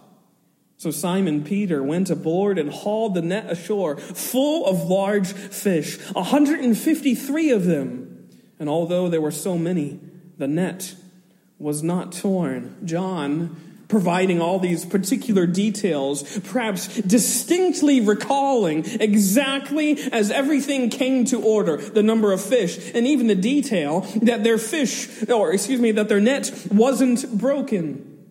So 0.77 0.91
Simon 0.91 1.43
Peter 1.43 1.81
went 1.81 2.09
aboard 2.09 2.57
and 2.57 2.69
hauled 2.69 3.15
the 3.15 3.21
net 3.21 3.49
ashore 3.49 3.97
full 3.97 4.65
of 4.65 4.83
large 4.83 5.31
fish, 5.31 5.97
153 6.11 7.51
of 7.51 7.65
them. 7.65 8.29
And 8.59 8.69
although 8.69 9.09
there 9.09 9.21
were 9.21 9.31
so 9.31 9.57
many, 9.57 9.99
the 10.37 10.47
net 10.47 10.95
was 11.59 11.83
not 11.83 12.11
torn. 12.11 12.75
John 12.85 13.55
providing 13.87 14.41
all 14.41 14.59
these 14.59 14.85
particular 14.85 15.45
details, 15.45 16.39
perhaps 16.39 17.01
distinctly 17.01 18.01
recalling 18.01 18.83
exactly 18.99 19.97
as 20.11 20.31
everything 20.31 20.89
came 20.89 21.25
to 21.25 21.41
order 21.41 21.77
the 21.77 22.03
number 22.03 22.31
of 22.31 22.41
fish 22.41 22.91
and 22.93 23.05
even 23.05 23.27
the 23.27 23.35
detail 23.35 24.01
that 24.21 24.43
their 24.43 24.57
fish, 24.57 25.07
or 25.29 25.53
excuse 25.53 25.79
me, 25.79 25.91
that 25.91 26.09
their 26.09 26.19
net 26.19 26.67
wasn't 26.71 27.37
broken, 27.37 28.25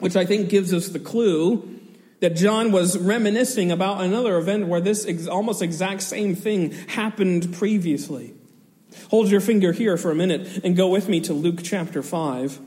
which 0.00 0.16
I 0.16 0.24
think 0.24 0.48
gives 0.48 0.74
us 0.74 0.88
the 0.88 0.98
clue 0.98 1.76
that 2.20 2.36
John 2.36 2.70
was 2.70 2.98
reminiscing 2.98 3.72
about 3.72 4.02
another 4.02 4.36
event 4.36 4.66
where 4.66 4.80
this 4.80 5.06
ex- 5.06 5.26
almost 5.26 5.62
exact 5.62 6.02
same 6.02 6.34
thing 6.34 6.72
happened 6.88 7.54
previously. 7.54 8.34
Hold 9.10 9.30
your 9.30 9.40
finger 9.40 9.72
here 9.72 9.96
for 9.96 10.10
a 10.10 10.14
minute 10.14 10.60
and 10.64 10.76
go 10.76 10.88
with 10.88 11.08
me 11.08 11.20
to 11.22 11.32
Luke 11.32 11.60
chapter 11.62 12.02
5. 12.02 12.58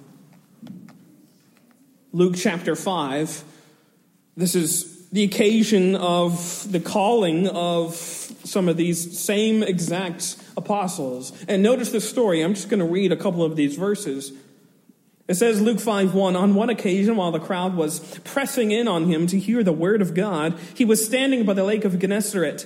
Luke 2.11 2.35
chapter 2.37 2.75
5. 2.75 3.43
This 4.37 4.55
is 4.55 5.09
the 5.09 5.23
occasion 5.23 5.95
of 5.95 6.71
the 6.71 6.79
calling 6.79 7.47
of 7.47 7.95
some 7.95 8.67
of 8.67 8.77
these 8.77 9.17
same 9.17 9.63
exact 9.63 10.37
apostles. 10.57 11.33
And 11.47 11.61
notice 11.61 11.91
this 11.91 12.09
story. 12.09 12.41
I'm 12.41 12.55
just 12.55 12.69
going 12.69 12.79
to 12.79 12.85
read 12.85 13.11
a 13.11 13.17
couple 13.17 13.43
of 13.43 13.55
these 13.55 13.75
verses. 13.75 14.31
It 15.27 15.35
says, 15.35 15.61
Luke 15.61 15.79
5 15.79 16.13
1, 16.13 16.35
on 16.35 16.55
one 16.55 16.69
occasion, 16.69 17.15
while 17.15 17.31
the 17.31 17.39
crowd 17.39 17.75
was 17.75 17.99
pressing 18.25 18.71
in 18.71 18.87
on 18.87 19.05
him 19.05 19.25
to 19.27 19.39
hear 19.39 19.63
the 19.63 19.71
word 19.71 20.01
of 20.01 20.13
God, 20.13 20.59
he 20.75 20.83
was 20.83 21.05
standing 21.05 21.45
by 21.45 21.53
the 21.53 21.63
lake 21.63 21.85
of 21.85 21.97
Gennesaret 21.97 22.65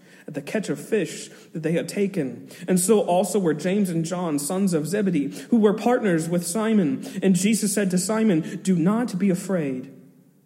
at 0.31 0.35
the 0.35 0.41
catch 0.41 0.69
of 0.69 0.79
fish 0.79 1.29
that 1.51 1.61
they 1.61 1.73
had 1.73 1.89
taken. 1.89 2.49
And 2.65 2.79
so 2.79 3.01
also 3.01 3.37
were 3.37 3.53
James 3.53 3.89
and 3.89 4.05
John, 4.05 4.39
sons 4.39 4.73
of 4.73 4.87
Zebedee, 4.87 5.27
who 5.49 5.57
were 5.57 5.73
partners 5.73 6.29
with 6.29 6.47
Simon. 6.47 7.05
And 7.21 7.35
Jesus 7.35 7.73
said 7.73 7.91
to 7.91 7.97
Simon, 7.97 8.61
Do 8.63 8.77
not 8.77 9.19
be 9.19 9.29
afraid. 9.29 9.93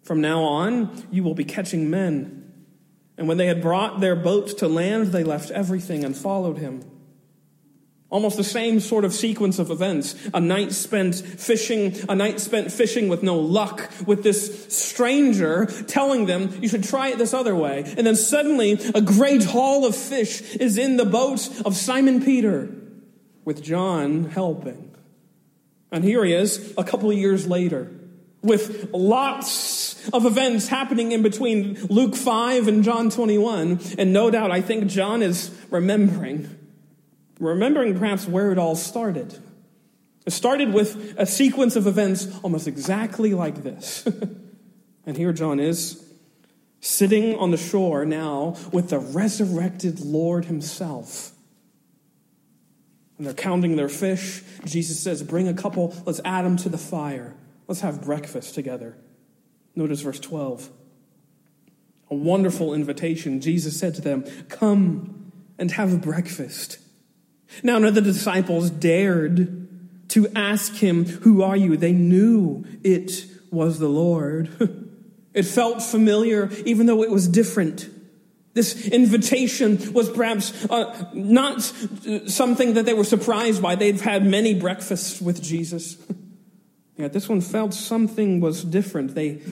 From 0.02 0.20
now 0.20 0.42
on, 0.42 1.06
you 1.12 1.22
will 1.22 1.34
be 1.34 1.44
catching 1.44 1.88
men. 1.88 2.52
And 3.16 3.28
when 3.28 3.36
they 3.36 3.46
had 3.46 3.62
brought 3.62 4.00
their 4.00 4.16
boat 4.16 4.58
to 4.58 4.66
land, 4.66 5.08
they 5.08 5.22
left 5.22 5.52
everything 5.52 6.04
and 6.04 6.16
followed 6.16 6.58
him. 6.58 6.82
Almost 8.08 8.36
the 8.36 8.44
same 8.44 8.78
sort 8.78 9.04
of 9.04 9.12
sequence 9.12 9.58
of 9.58 9.70
events. 9.72 10.14
A 10.32 10.40
night 10.40 10.70
spent 10.72 11.16
fishing, 11.16 11.96
a 12.08 12.14
night 12.14 12.38
spent 12.38 12.70
fishing 12.70 13.08
with 13.08 13.24
no 13.24 13.36
luck, 13.36 13.90
with 14.06 14.22
this 14.22 14.72
stranger 14.72 15.66
telling 15.88 16.26
them, 16.26 16.56
you 16.62 16.68
should 16.68 16.84
try 16.84 17.08
it 17.08 17.18
this 17.18 17.34
other 17.34 17.56
way. 17.56 17.82
And 17.96 18.06
then 18.06 18.14
suddenly, 18.14 18.78
a 18.94 19.00
great 19.00 19.42
haul 19.42 19.84
of 19.84 19.96
fish 19.96 20.40
is 20.54 20.78
in 20.78 20.98
the 20.98 21.04
boat 21.04 21.48
of 21.66 21.74
Simon 21.74 22.22
Peter, 22.22 22.72
with 23.44 23.60
John 23.60 24.26
helping. 24.26 24.94
And 25.90 26.04
here 26.04 26.24
he 26.24 26.32
is, 26.32 26.74
a 26.78 26.84
couple 26.84 27.10
of 27.10 27.18
years 27.18 27.48
later, 27.48 27.90
with 28.40 28.90
lots 28.92 30.08
of 30.10 30.26
events 30.26 30.68
happening 30.68 31.10
in 31.10 31.22
between 31.22 31.74
Luke 31.86 32.14
5 32.14 32.68
and 32.68 32.84
John 32.84 33.10
21. 33.10 33.80
And 33.98 34.12
no 34.12 34.30
doubt, 34.30 34.52
I 34.52 34.60
think 34.60 34.86
John 34.86 35.22
is 35.22 35.50
remembering 35.70 36.56
remembering 37.38 37.98
perhaps 37.98 38.26
where 38.26 38.52
it 38.52 38.58
all 38.58 38.76
started. 38.76 39.38
It 40.26 40.32
started 40.32 40.72
with 40.72 41.14
a 41.16 41.26
sequence 41.26 41.76
of 41.76 41.86
events 41.86 42.26
almost 42.42 42.66
exactly 42.66 43.34
like 43.34 43.62
this. 43.62 44.06
and 45.06 45.16
here 45.16 45.32
John 45.32 45.60
is, 45.60 46.04
sitting 46.80 47.36
on 47.36 47.50
the 47.50 47.56
shore 47.56 48.04
now 48.04 48.56
with 48.72 48.90
the 48.90 48.98
resurrected 48.98 50.00
Lord 50.00 50.46
himself. 50.46 51.32
And 53.18 53.26
they're 53.26 53.34
counting 53.34 53.76
their 53.76 53.88
fish. 53.88 54.42
Jesus 54.64 55.00
says, 55.00 55.22
Bring 55.22 55.48
a 55.48 55.54
couple, 55.54 55.94
let's 56.04 56.20
add 56.24 56.44
them 56.44 56.56
to 56.58 56.68
the 56.68 56.78
fire. 56.78 57.34
Let's 57.66 57.80
have 57.80 58.02
breakfast 58.02 58.54
together. 58.54 58.96
Notice 59.74 60.00
verse 60.00 60.20
12. 60.20 60.70
A 62.10 62.14
wonderful 62.14 62.74
invitation. 62.74 63.40
Jesus 63.40 63.78
said 63.78 63.94
to 63.94 64.00
them, 64.00 64.24
Come 64.48 65.32
and 65.58 65.70
have 65.72 66.00
breakfast. 66.02 66.78
Now, 67.62 67.74
none 67.74 67.88
of 67.88 67.94
the 67.94 68.02
disciples 68.02 68.70
dared 68.70 69.66
to 70.08 70.28
ask 70.34 70.74
him, 70.74 71.04
Who 71.04 71.42
are 71.42 71.56
you? 71.56 71.76
They 71.76 71.92
knew 71.92 72.64
it 72.82 73.26
was 73.50 73.78
the 73.78 73.88
Lord. 73.88 74.50
it 75.34 75.44
felt 75.44 75.82
familiar, 75.82 76.50
even 76.64 76.86
though 76.86 77.02
it 77.02 77.10
was 77.10 77.28
different. 77.28 77.88
This 78.54 78.88
invitation 78.88 79.92
was 79.92 80.08
perhaps 80.08 80.64
uh, 80.70 81.10
not 81.12 81.60
something 82.26 82.74
that 82.74 82.86
they 82.86 82.94
were 82.94 83.04
surprised 83.04 83.60
by. 83.60 83.74
They've 83.74 84.00
had 84.00 84.24
many 84.24 84.54
breakfasts 84.54 85.20
with 85.20 85.42
Jesus. 85.42 85.98
Yet 86.96 87.12
this 87.12 87.28
one 87.28 87.42
felt 87.42 87.74
something 87.74 88.40
was 88.40 88.64
different. 88.64 89.14
They 89.14 89.42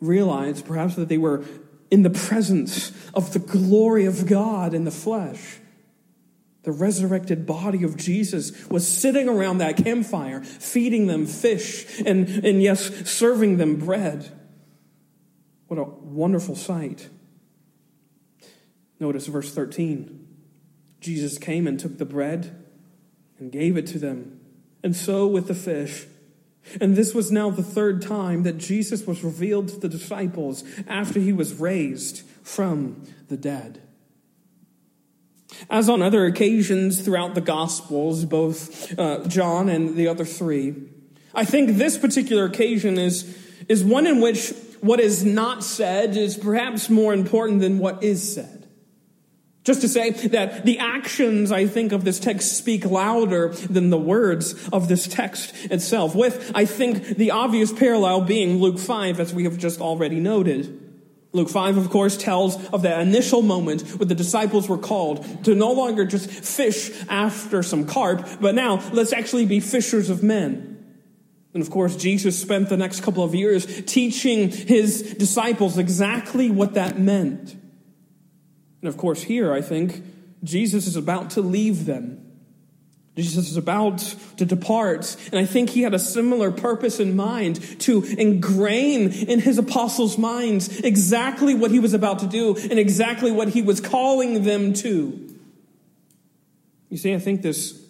realized 0.00 0.66
perhaps 0.66 0.96
that 0.96 1.08
they 1.08 1.18
were 1.18 1.44
in 1.90 2.02
the 2.02 2.10
presence 2.10 2.90
of 3.14 3.32
the 3.32 3.38
glory 3.38 4.06
of 4.06 4.26
God 4.26 4.74
in 4.74 4.84
the 4.84 4.90
flesh. 4.90 5.58
The 6.64 6.72
resurrected 6.72 7.46
body 7.46 7.84
of 7.84 7.96
Jesus 7.96 8.68
was 8.68 8.88
sitting 8.88 9.28
around 9.28 9.58
that 9.58 9.76
campfire, 9.76 10.42
feeding 10.42 11.06
them 11.06 11.26
fish 11.26 12.00
and, 12.00 12.26
and 12.44 12.62
yes, 12.62 13.08
serving 13.08 13.58
them 13.58 13.76
bread. 13.76 14.32
What 15.68 15.78
a 15.78 15.84
wonderful 15.84 16.56
sight. 16.56 17.08
Notice 18.98 19.26
verse 19.26 19.54
13. 19.54 20.26
Jesus 21.00 21.36
came 21.36 21.66
and 21.66 21.78
took 21.78 21.98
the 21.98 22.06
bread 22.06 22.64
and 23.38 23.52
gave 23.52 23.76
it 23.76 23.86
to 23.88 23.98
them, 23.98 24.40
and 24.82 24.96
so 24.96 25.26
with 25.26 25.48
the 25.48 25.54
fish. 25.54 26.06
And 26.80 26.96
this 26.96 27.12
was 27.12 27.30
now 27.30 27.50
the 27.50 27.62
third 27.62 28.00
time 28.00 28.42
that 28.44 28.56
Jesus 28.56 29.06
was 29.06 29.22
revealed 29.22 29.68
to 29.68 29.78
the 29.78 29.88
disciples 29.88 30.64
after 30.88 31.20
he 31.20 31.32
was 31.32 31.60
raised 31.60 32.22
from 32.42 33.02
the 33.28 33.36
dead. 33.36 33.82
As 35.70 35.88
on 35.88 36.02
other 36.02 36.26
occasions 36.26 37.00
throughout 37.00 37.34
the 37.34 37.40
Gospels, 37.40 38.24
both 38.24 38.98
uh, 38.98 39.26
John 39.26 39.68
and 39.68 39.96
the 39.96 40.08
other 40.08 40.24
three, 40.24 40.74
I 41.34 41.44
think 41.44 41.76
this 41.76 41.98
particular 41.98 42.44
occasion 42.44 42.98
is, 42.98 43.36
is 43.68 43.82
one 43.82 44.06
in 44.06 44.20
which 44.20 44.52
what 44.80 45.00
is 45.00 45.24
not 45.24 45.64
said 45.64 46.16
is 46.16 46.36
perhaps 46.36 46.90
more 46.90 47.14
important 47.14 47.60
than 47.60 47.78
what 47.78 48.02
is 48.02 48.34
said. 48.34 48.68
Just 49.64 49.80
to 49.80 49.88
say 49.88 50.10
that 50.10 50.66
the 50.66 50.78
actions, 50.78 51.50
I 51.50 51.66
think, 51.66 51.92
of 51.92 52.04
this 52.04 52.20
text 52.20 52.58
speak 52.58 52.84
louder 52.84 53.48
than 53.48 53.88
the 53.88 53.98
words 53.98 54.68
of 54.68 54.88
this 54.88 55.06
text 55.06 55.54
itself, 55.70 56.14
with, 56.14 56.52
I 56.54 56.66
think, 56.66 57.16
the 57.16 57.30
obvious 57.30 57.72
parallel 57.72 58.20
being 58.20 58.58
Luke 58.58 58.78
5, 58.78 59.20
as 59.20 59.32
we 59.32 59.44
have 59.44 59.56
just 59.56 59.80
already 59.80 60.20
noted. 60.20 60.83
Luke 61.34 61.50
5, 61.50 61.76
of 61.76 61.90
course, 61.90 62.16
tells 62.16 62.64
of 62.68 62.82
that 62.82 63.00
initial 63.00 63.42
moment 63.42 63.82
when 63.98 64.06
the 64.06 64.14
disciples 64.14 64.68
were 64.68 64.78
called 64.78 65.44
to 65.44 65.54
no 65.54 65.72
longer 65.72 66.04
just 66.04 66.30
fish 66.30 66.92
after 67.08 67.62
some 67.62 67.86
carp, 67.86 68.26
but 68.40 68.54
now 68.54 68.80
let's 68.92 69.12
actually 69.12 69.44
be 69.44 69.58
fishers 69.58 70.10
of 70.10 70.22
men. 70.22 70.70
And 71.52 71.60
of 71.60 71.70
course, 71.70 71.96
Jesus 71.96 72.40
spent 72.40 72.68
the 72.68 72.76
next 72.76 73.00
couple 73.00 73.24
of 73.24 73.34
years 73.34 73.82
teaching 73.84 74.48
his 74.48 75.14
disciples 75.14 75.76
exactly 75.76 76.50
what 76.50 76.74
that 76.74 76.98
meant. 77.00 77.52
And 78.80 78.88
of 78.88 78.96
course, 78.96 79.24
here, 79.24 79.52
I 79.52 79.60
think, 79.60 80.02
Jesus 80.44 80.86
is 80.86 80.94
about 80.94 81.30
to 81.30 81.40
leave 81.40 81.84
them 81.84 82.23
Jesus 83.16 83.48
is 83.48 83.56
about 83.56 83.98
to 84.38 84.44
depart, 84.44 85.16
and 85.30 85.38
I 85.38 85.46
think 85.46 85.70
he 85.70 85.82
had 85.82 85.94
a 85.94 86.00
similar 86.00 86.50
purpose 86.50 86.98
in 86.98 87.14
mind 87.14 87.80
to 87.82 88.02
ingrain 88.02 89.12
in 89.12 89.38
his 89.38 89.56
apostles' 89.56 90.18
minds 90.18 90.80
exactly 90.80 91.54
what 91.54 91.70
he 91.70 91.78
was 91.78 91.94
about 91.94 92.18
to 92.20 92.26
do 92.26 92.56
and 92.56 92.78
exactly 92.78 93.30
what 93.30 93.50
he 93.50 93.62
was 93.62 93.80
calling 93.80 94.42
them 94.42 94.72
to. 94.74 95.36
You 96.88 96.96
see, 96.96 97.14
I 97.14 97.20
think 97.20 97.42
this 97.42 97.80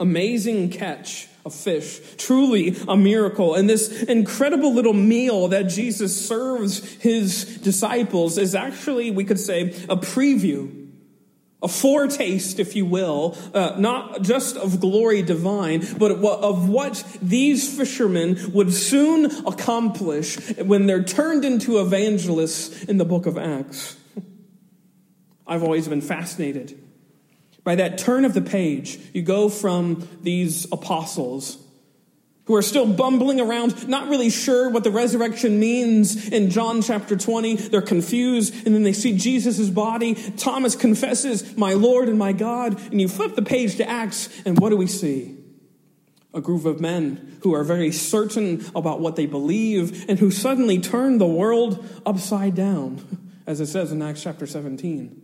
amazing 0.00 0.70
catch 0.70 1.28
of 1.44 1.54
fish, 1.54 2.00
truly 2.16 2.76
a 2.88 2.96
miracle, 2.96 3.54
and 3.54 3.68
this 3.68 4.04
incredible 4.04 4.72
little 4.72 4.94
meal 4.94 5.48
that 5.48 5.64
Jesus 5.64 6.26
serves 6.26 6.94
his 6.94 7.58
disciples 7.58 8.38
is 8.38 8.54
actually, 8.54 9.10
we 9.10 9.24
could 9.24 9.38
say, 9.38 9.68
a 9.90 9.96
preview 9.96 10.83
a 11.64 11.68
foretaste, 11.68 12.60
if 12.60 12.76
you 12.76 12.84
will, 12.84 13.36
uh, 13.54 13.74
not 13.78 14.20
just 14.20 14.56
of 14.56 14.80
glory 14.80 15.22
divine, 15.22 15.82
but 15.98 16.12
of 16.12 16.68
what 16.68 17.02
these 17.22 17.74
fishermen 17.74 18.38
would 18.52 18.72
soon 18.72 19.24
accomplish 19.46 20.36
when 20.58 20.86
they're 20.86 21.02
turned 21.02 21.44
into 21.44 21.80
evangelists 21.80 22.84
in 22.84 22.98
the 22.98 23.04
book 23.06 23.24
of 23.24 23.38
Acts. 23.38 23.96
I've 25.46 25.62
always 25.62 25.88
been 25.88 26.02
fascinated 26.02 26.78
by 27.64 27.76
that 27.76 27.96
turn 27.96 28.26
of 28.26 28.34
the 28.34 28.42
page. 28.42 28.98
You 29.14 29.22
go 29.22 29.48
from 29.48 30.06
these 30.20 30.70
apostles 30.70 31.63
who 32.46 32.54
are 32.54 32.62
still 32.62 32.86
bumbling 32.86 33.40
around, 33.40 33.88
not 33.88 34.08
really 34.08 34.28
sure 34.28 34.68
what 34.68 34.84
the 34.84 34.90
resurrection 34.90 35.58
means 35.58 36.28
in 36.28 36.50
John 36.50 36.82
chapter 36.82 37.16
20. 37.16 37.56
They're 37.56 37.80
confused, 37.80 38.66
and 38.66 38.74
then 38.74 38.82
they 38.82 38.92
see 38.92 39.16
Jesus' 39.16 39.70
body. 39.70 40.14
Thomas 40.14 40.76
confesses, 40.76 41.56
My 41.56 41.72
Lord 41.72 42.08
and 42.08 42.18
my 42.18 42.32
God. 42.32 42.78
And 42.90 43.00
you 43.00 43.08
flip 43.08 43.34
the 43.34 43.42
page 43.42 43.76
to 43.76 43.88
Acts, 43.88 44.28
and 44.44 44.58
what 44.58 44.70
do 44.70 44.76
we 44.76 44.86
see? 44.86 45.38
A 46.34 46.40
group 46.40 46.66
of 46.66 46.80
men 46.80 47.38
who 47.42 47.54
are 47.54 47.64
very 47.64 47.92
certain 47.92 48.64
about 48.74 49.00
what 49.00 49.16
they 49.16 49.26
believe 49.26 50.08
and 50.10 50.18
who 50.18 50.30
suddenly 50.30 50.80
turn 50.80 51.18
the 51.18 51.26
world 51.26 51.86
upside 52.04 52.54
down, 52.54 53.30
as 53.46 53.60
it 53.60 53.66
says 53.66 53.90
in 53.90 54.02
Acts 54.02 54.22
chapter 54.22 54.46
17. 54.46 55.23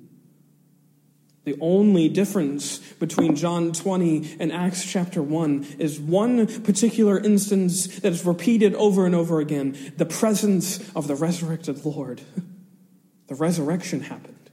The 1.51 1.59
only 1.61 2.09
difference 2.09 2.79
between 2.79 3.35
John 3.35 3.73
20 3.73 4.37
and 4.39 4.53
Acts 4.53 4.85
chapter 4.85 5.21
1 5.21 5.79
is 5.81 5.99
one 5.99 6.47
particular 6.63 7.19
instance 7.19 7.99
that 7.99 8.13
is 8.13 8.25
repeated 8.25 8.73
over 8.77 9.05
and 9.05 9.17
over 9.17 9.41
again 9.41 9.77
the 9.97 10.07
presence 10.07 10.79
of 10.95 11.09
the 11.09 11.17
resurrected 11.17 11.85
Lord. 11.85 12.21
The 13.27 13.35
resurrection 13.37 14.01
happened. 14.01 14.51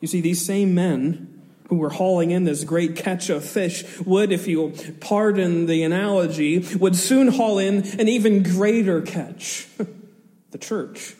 You 0.00 0.08
see, 0.08 0.20
these 0.20 0.44
same 0.44 0.74
men 0.74 1.40
who 1.68 1.76
were 1.76 1.90
hauling 1.90 2.32
in 2.32 2.42
this 2.42 2.64
great 2.64 2.96
catch 2.96 3.30
of 3.30 3.44
fish 3.44 3.84
would, 4.00 4.32
if 4.32 4.48
you'll 4.48 4.72
pardon 5.00 5.66
the 5.66 5.84
analogy, 5.84 6.66
would 6.76 6.96
soon 6.96 7.28
haul 7.28 7.60
in 7.60 7.84
an 8.00 8.08
even 8.08 8.42
greater 8.42 9.02
catch 9.02 9.68
the 10.50 10.58
church. 10.58 11.14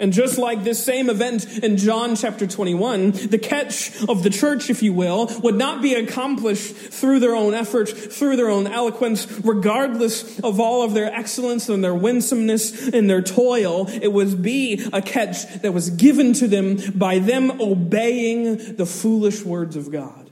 And 0.00 0.14
just 0.14 0.38
like 0.38 0.64
this 0.64 0.82
same 0.82 1.10
event 1.10 1.58
in 1.58 1.76
John 1.76 2.16
chapter 2.16 2.46
21, 2.46 3.10
the 3.28 3.38
catch 3.38 3.92
of 4.08 4.22
the 4.22 4.30
church, 4.30 4.70
if 4.70 4.82
you 4.82 4.94
will, 4.94 5.30
would 5.42 5.56
not 5.56 5.82
be 5.82 5.94
accomplished 5.94 6.74
through 6.74 7.20
their 7.20 7.36
own 7.36 7.52
effort, 7.52 7.90
through 7.90 8.36
their 8.36 8.48
own 8.48 8.66
eloquence, 8.66 9.30
regardless 9.44 10.40
of 10.40 10.58
all 10.58 10.82
of 10.82 10.94
their 10.94 11.12
excellence 11.12 11.68
and 11.68 11.84
their 11.84 11.94
winsomeness 11.94 12.88
and 12.88 13.10
their 13.10 13.20
toil. 13.20 13.86
It 13.90 14.10
would 14.10 14.40
be 14.40 14.82
a 14.90 15.02
catch 15.02 15.46
that 15.60 15.74
was 15.74 15.90
given 15.90 16.32
to 16.34 16.48
them 16.48 16.78
by 16.94 17.18
them 17.18 17.60
obeying 17.60 18.76
the 18.76 18.86
foolish 18.86 19.44
words 19.44 19.76
of 19.76 19.92
God. 19.92 20.30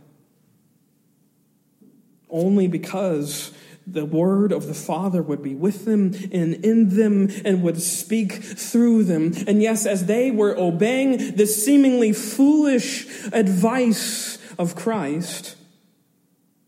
Only 2.30 2.68
because 2.68 3.52
the 3.92 4.04
word 4.04 4.52
of 4.52 4.66
the 4.66 4.74
Father 4.74 5.22
would 5.22 5.42
be 5.42 5.54
with 5.54 5.84
them 5.84 6.14
and 6.32 6.54
in 6.64 6.96
them 6.96 7.30
and 7.44 7.62
would 7.62 7.80
speak 7.80 8.32
through 8.32 9.04
them. 9.04 9.32
And 9.46 9.62
yes, 9.62 9.86
as 9.86 10.06
they 10.06 10.30
were 10.30 10.56
obeying 10.56 11.36
this 11.36 11.64
seemingly 11.64 12.12
foolish 12.12 13.06
advice 13.32 14.38
of 14.58 14.74
Christ, 14.74 15.56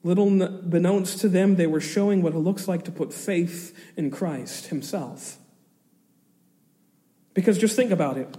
little 0.02 0.30
beknownst 0.30 1.20
to 1.20 1.28
them, 1.28 1.56
they 1.56 1.66
were 1.66 1.80
showing 1.80 2.22
what 2.22 2.34
it 2.34 2.38
looks 2.38 2.66
like 2.66 2.84
to 2.84 2.92
put 2.92 3.12
faith 3.12 3.76
in 3.96 4.10
Christ 4.10 4.66
Himself. 4.66 5.38
Because 7.34 7.58
just 7.58 7.76
think 7.76 7.90
about 7.90 8.16
it. 8.16 8.36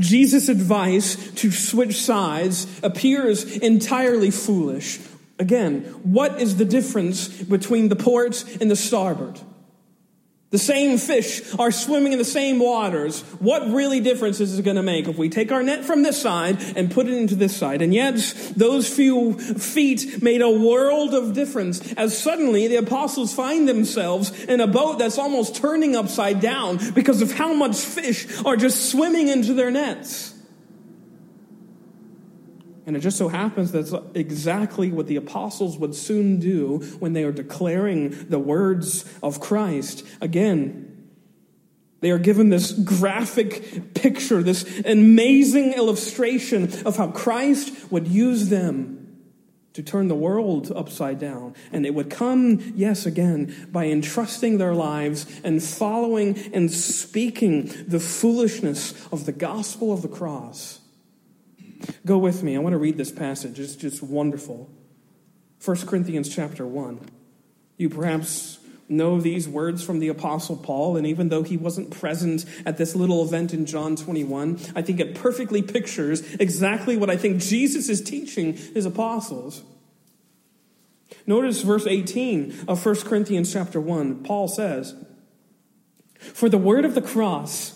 Jesus' 0.00 0.48
advice 0.48 1.30
to 1.34 1.50
switch 1.52 2.02
sides 2.02 2.66
appears 2.82 3.56
entirely 3.58 4.30
foolish. 4.30 4.98
Again, 5.38 5.82
what 6.02 6.40
is 6.40 6.56
the 6.56 6.64
difference 6.64 7.28
between 7.28 7.88
the 7.88 7.96
port 7.96 8.44
and 8.60 8.70
the 8.70 8.76
starboard? 8.76 9.40
The 10.54 10.58
same 10.58 10.98
fish 10.98 11.42
are 11.58 11.72
swimming 11.72 12.12
in 12.12 12.18
the 12.20 12.24
same 12.24 12.60
waters. 12.60 13.22
What 13.40 13.72
really 13.72 13.98
difference 13.98 14.38
is 14.38 14.56
it 14.56 14.64
going 14.64 14.76
to 14.76 14.84
make 14.84 15.08
if 15.08 15.18
we 15.18 15.28
take 15.28 15.50
our 15.50 15.64
net 15.64 15.84
from 15.84 16.04
this 16.04 16.22
side 16.22 16.62
and 16.76 16.92
put 16.92 17.08
it 17.08 17.14
into 17.14 17.34
this 17.34 17.56
side? 17.56 17.82
And 17.82 17.92
yet, 17.92 18.14
those 18.54 18.88
few 18.88 19.36
feet 19.36 20.22
made 20.22 20.42
a 20.42 20.50
world 20.50 21.12
of 21.12 21.32
difference 21.32 21.92
as 21.94 22.16
suddenly 22.16 22.68
the 22.68 22.76
apostles 22.76 23.34
find 23.34 23.68
themselves 23.68 24.30
in 24.44 24.60
a 24.60 24.68
boat 24.68 25.00
that's 25.00 25.18
almost 25.18 25.56
turning 25.56 25.96
upside 25.96 26.38
down 26.38 26.78
because 26.92 27.20
of 27.20 27.32
how 27.32 27.52
much 27.52 27.74
fish 27.74 28.28
are 28.44 28.56
just 28.56 28.90
swimming 28.92 29.26
into 29.26 29.54
their 29.54 29.72
nets. 29.72 30.33
And 32.86 32.96
it 32.96 33.00
just 33.00 33.16
so 33.16 33.28
happens 33.28 33.72
that's 33.72 33.94
exactly 34.14 34.92
what 34.92 35.06
the 35.06 35.16
apostles 35.16 35.78
would 35.78 35.94
soon 35.94 36.38
do 36.38 36.78
when 36.98 37.14
they 37.14 37.24
are 37.24 37.32
declaring 37.32 38.28
the 38.28 38.38
words 38.38 39.04
of 39.22 39.40
Christ. 39.40 40.06
Again, 40.20 40.90
they 42.00 42.10
are 42.10 42.18
given 42.18 42.50
this 42.50 42.72
graphic 42.72 43.94
picture, 43.94 44.42
this 44.42 44.82
amazing 44.84 45.72
illustration 45.72 46.64
of 46.84 46.98
how 46.98 47.10
Christ 47.10 47.90
would 47.90 48.06
use 48.06 48.50
them 48.50 49.00
to 49.72 49.82
turn 49.82 50.08
the 50.08 50.14
world 50.14 50.70
upside 50.70 51.18
down. 51.18 51.54
And 51.72 51.86
it 51.86 51.94
would 51.94 52.10
come, 52.10 52.74
yes, 52.76 53.06
again, 53.06 53.68
by 53.72 53.86
entrusting 53.86 54.58
their 54.58 54.74
lives 54.74 55.24
and 55.42 55.62
following 55.62 56.38
and 56.52 56.70
speaking 56.70 57.72
the 57.88 57.98
foolishness 57.98 58.92
of 59.10 59.24
the 59.24 59.32
gospel 59.32 59.90
of 59.90 60.02
the 60.02 60.08
cross 60.08 60.80
Go 62.06 62.18
with 62.18 62.42
me. 62.42 62.56
I 62.56 62.58
want 62.58 62.74
to 62.74 62.78
read 62.78 62.96
this 62.96 63.12
passage. 63.12 63.58
It's 63.58 63.76
just 63.76 64.02
wonderful. 64.02 64.70
1 65.64 65.76
Corinthians 65.86 66.34
chapter 66.34 66.66
1. 66.66 67.00
You 67.76 67.88
perhaps 67.88 68.58
know 68.88 69.20
these 69.20 69.48
words 69.48 69.82
from 69.82 69.98
the 69.98 70.08
Apostle 70.08 70.56
Paul, 70.56 70.96
and 70.96 71.06
even 71.06 71.28
though 71.28 71.42
he 71.42 71.56
wasn't 71.56 71.90
present 71.90 72.44
at 72.66 72.76
this 72.76 72.94
little 72.94 73.24
event 73.24 73.54
in 73.54 73.66
John 73.66 73.96
21, 73.96 74.58
I 74.76 74.82
think 74.82 75.00
it 75.00 75.14
perfectly 75.14 75.62
pictures 75.62 76.20
exactly 76.34 76.96
what 76.96 77.10
I 77.10 77.16
think 77.16 77.40
Jesus 77.40 77.88
is 77.88 78.02
teaching 78.02 78.54
his 78.54 78.84
apostles. 78.84 79.62
Notice 81.26 81.62
verse 81.62 81.86
18 81.86 82.64
of 82.68 82.84
1 82.84 82.96
Corinthians 82.96 83.52
chapter 83.52 83.80
1. 83.80 84.24
Paul 84.24 84.48
says, 84.48 84.94
For 86.18 86.48
the 86.48 86.58
word 86.58 86.84
of 86.84 86.94
the 86.94 87.02
cross 87.02 87.73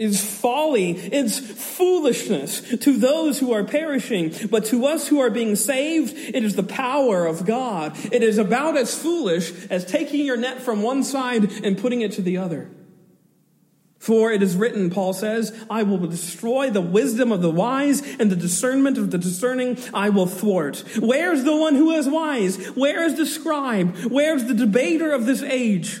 is 0.00 0.24
folly, 0.24 0.92
it's 0.92 1.38
foolishness 1.38 2.62
to 2.78 2.96
those 2.96 3.38
who 3.38 3.52
are 3.52 3.62
perishing, 3.62 4.34
but 4.50 4.64
to 4.64 4.86
us 4.86 5.06
who 5.08 5.20
are 5.20 5.28
being 5.28 5.54
saved, 5.54 6.16
it 6.16 6.42
is 6.42 6.56
the 6.56 6.62
power 6.62 7.26
of 7.26 7.44
God. 7.44 7.94
It 8.10 8.22
is 8.22 8.38
about 8.38 8.78
as 8.78 8.98
foolish 8.98 9.52
as 9.66 9.84
taking 9.84 10.24
your 10.24 10.38
net 10.38 10.62
from 10.62 10.80
one 10.82 11.04
side 11.04 11.52
and 11.62 11.76
putting 11.76 12.00
it 12.00 12.12
to 12.12 12.22
the 12.22 12.38
other. 12.38 12.70
For 13.98 14.32
it 14.32 14.42
is 14.42 14.56
written, 14.56 14.88
Paul 14.88 15.12
says, 15.12 15.54
I 15.68 15.82
will 15.82 15.98
destroy 15.98 16.70
the 16.70 16.80
wisdom 16.80 17.30
of 17.30 17.42
the 17.42 17.50
wise 17.50 18.00
and 18.18 18.32
the 18.32 18.36
discernment 18.36 18.96
of 18.96 19.10
the 19.10 19.18
discerning 19.18 19.76
I 19.92 20.08
will 20.08 20.26
thwart. 20.26 20.82
Where's 20.98 21.44
the 21.44 21.54
one 21.54 21.74
who 21.74 21.90
is 21.90 22.08
wise? 22.08 22.56
Where 22.68 23.04
is 23.04 23.18
the 23.18 23.26
scribe? 23.26 23.94
Where's 24.06 24.44
the 24.44 24.54
debater 24.54 25.12
of 25.12 25.26
this 25.26 25.42
age? 25.42 26.00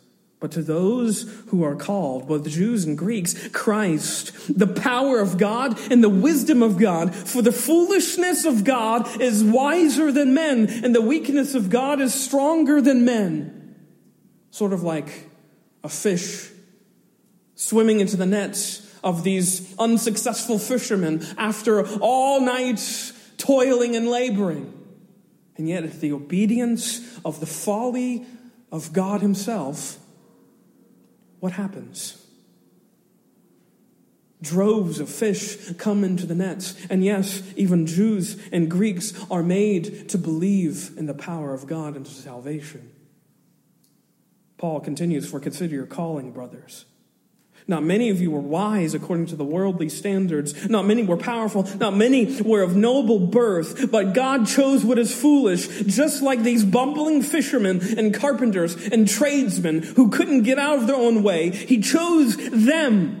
But 0.41 0.51
to 0.53 0.63
those 0.63 1.31
who 1.49 1.63
are 1.63 1.75
called, 1.75 2.27
both 2.27 2.49
Jews 2.49 2.83
and 2.83 2.97
Greeks, 2.97 3.49
Christ, 3.49 4.33
the 4.57 4.65
power 4.65 5.19
of 5.19 5.37
God 5.37 5.79
and 5.91 6.03
the 6.03 6.09
wisdom 6.09 6.63
of 6.63 6.79
God. 6.79 7.13
For 7.13 7.43
the 7.43 7.51
foolishness 7.51 8.43
of 8.43 8.63
God 8.63 9.21
is 9.21 9.43
wiser 9.43 10.11
than 10.11 10.33
men, 10.33 10.67
and 10.83 10.95
the 10.95 11.01
weakness 11.01 11.53
of 11.53 11.69
God 11.69 12.01
is 12.01 12.11
stronger 12.15 12.81
than 12.81 13.05
men. 13.05 13.75
Sort 14.49 14.73
of 14.73 14.81
like 14.81 15.29
a 15.83 15.89
fish 15.89 16.49
swimming 17.53 17.99
into 17.99 18.17
the 18.17 18.25
nets 18.25 18.91
of 19.03 19.23
these 19.23 19.75
unsuccessful 19.77 20.57
fishermen 20.57 21.23
after 21.37 21.85
all 21.99 22.41
night 22.41 22.81
toiling 23.37 23.95
and 23.95 24.07
laboring. 24.07 24.73
And 25.57 25.69
yet, 25.69 26.01
the 26.01 26.13
obedience 26.13 27.19
of 27.23 27.39
the 27.39 27.45
folly 27.45 28.25
of 28.71 28.91
God 28.91 29.21
Himself 29.21 29.99
what 31.41 31.53
happens? 31.53 32.23
Droves 34.43 34.99
of 34.99 35.09
fish 35.09 35.71
come 35.73 36.03
into 36.03 36.25
the 36.25 36.35
nets. 36.35 36.75
And 36.89 37.03
yes, 37.03 37.43
even 37.55 37.85
Jews 37.85 38.41
and 38.51 38.69
Greeks 38.69 39.13
are 39.29 39.43
made 39.43 40.07
to 40.09 40.17
believe 40.17 40.91
in 40.97 41.07
the 41.07 41.13
power 41.13 41.53
of 41.53 41.67
God 41.67 41.97
into 41.97 42.11
salvation. 42.11 42.91
Paul 44.57 44.79
continues, 44.79 45.29
For 45.29 45.39
consider 45.39 45.73
your 45.73 45.87
calling, 45.87 46.31
brothers. 46.31 46.85
Not 47.67 47.83
many 47.83 48.09
of 48.09 48.21
you 48.21 48.31
were 48.31 48.39
wise 48.39 48.93
according 48.93 49.27
to 49.27 49.35
the 49.35 49.43
worldly 49.43 49.89
standards. 49.89 50.69
Not 50.69 50.85
many 50.85 51.03
were 51.03 51.17
powerful. 51.17 51.63
Not 51.77 51.95
many 51.95 52.41
were 52.41 52.61
of 52.61 52.75
noble 52.75 53.19
birth. 53.19 53.91
But 53.91 54.13
God 54.13 54.47
chose 54.47 54.83
what 54.83 54.97
is 54.99 55.13
foolish, 55.13 55.67
just 55.83 56.21
like 56.21 56.43
these 56.43 56.63
bumbling 56.63 57.21
fishermen 57.21 57.81
and 57.97 58.13
carpenters 58.13 58.75
and 58.87 59.07
tradesmen 59.07 59.83
who 59.83 60.09
couldn't 60.09 60.43
get 60.43 60.59
out 60.59 60.79
of 60.79 60.87
their 60.87 60.95
own 60.95 61.23
way. 61.23 61.51
He 61.51 61.81
chose 61.81 62.37
them 62.37 63.20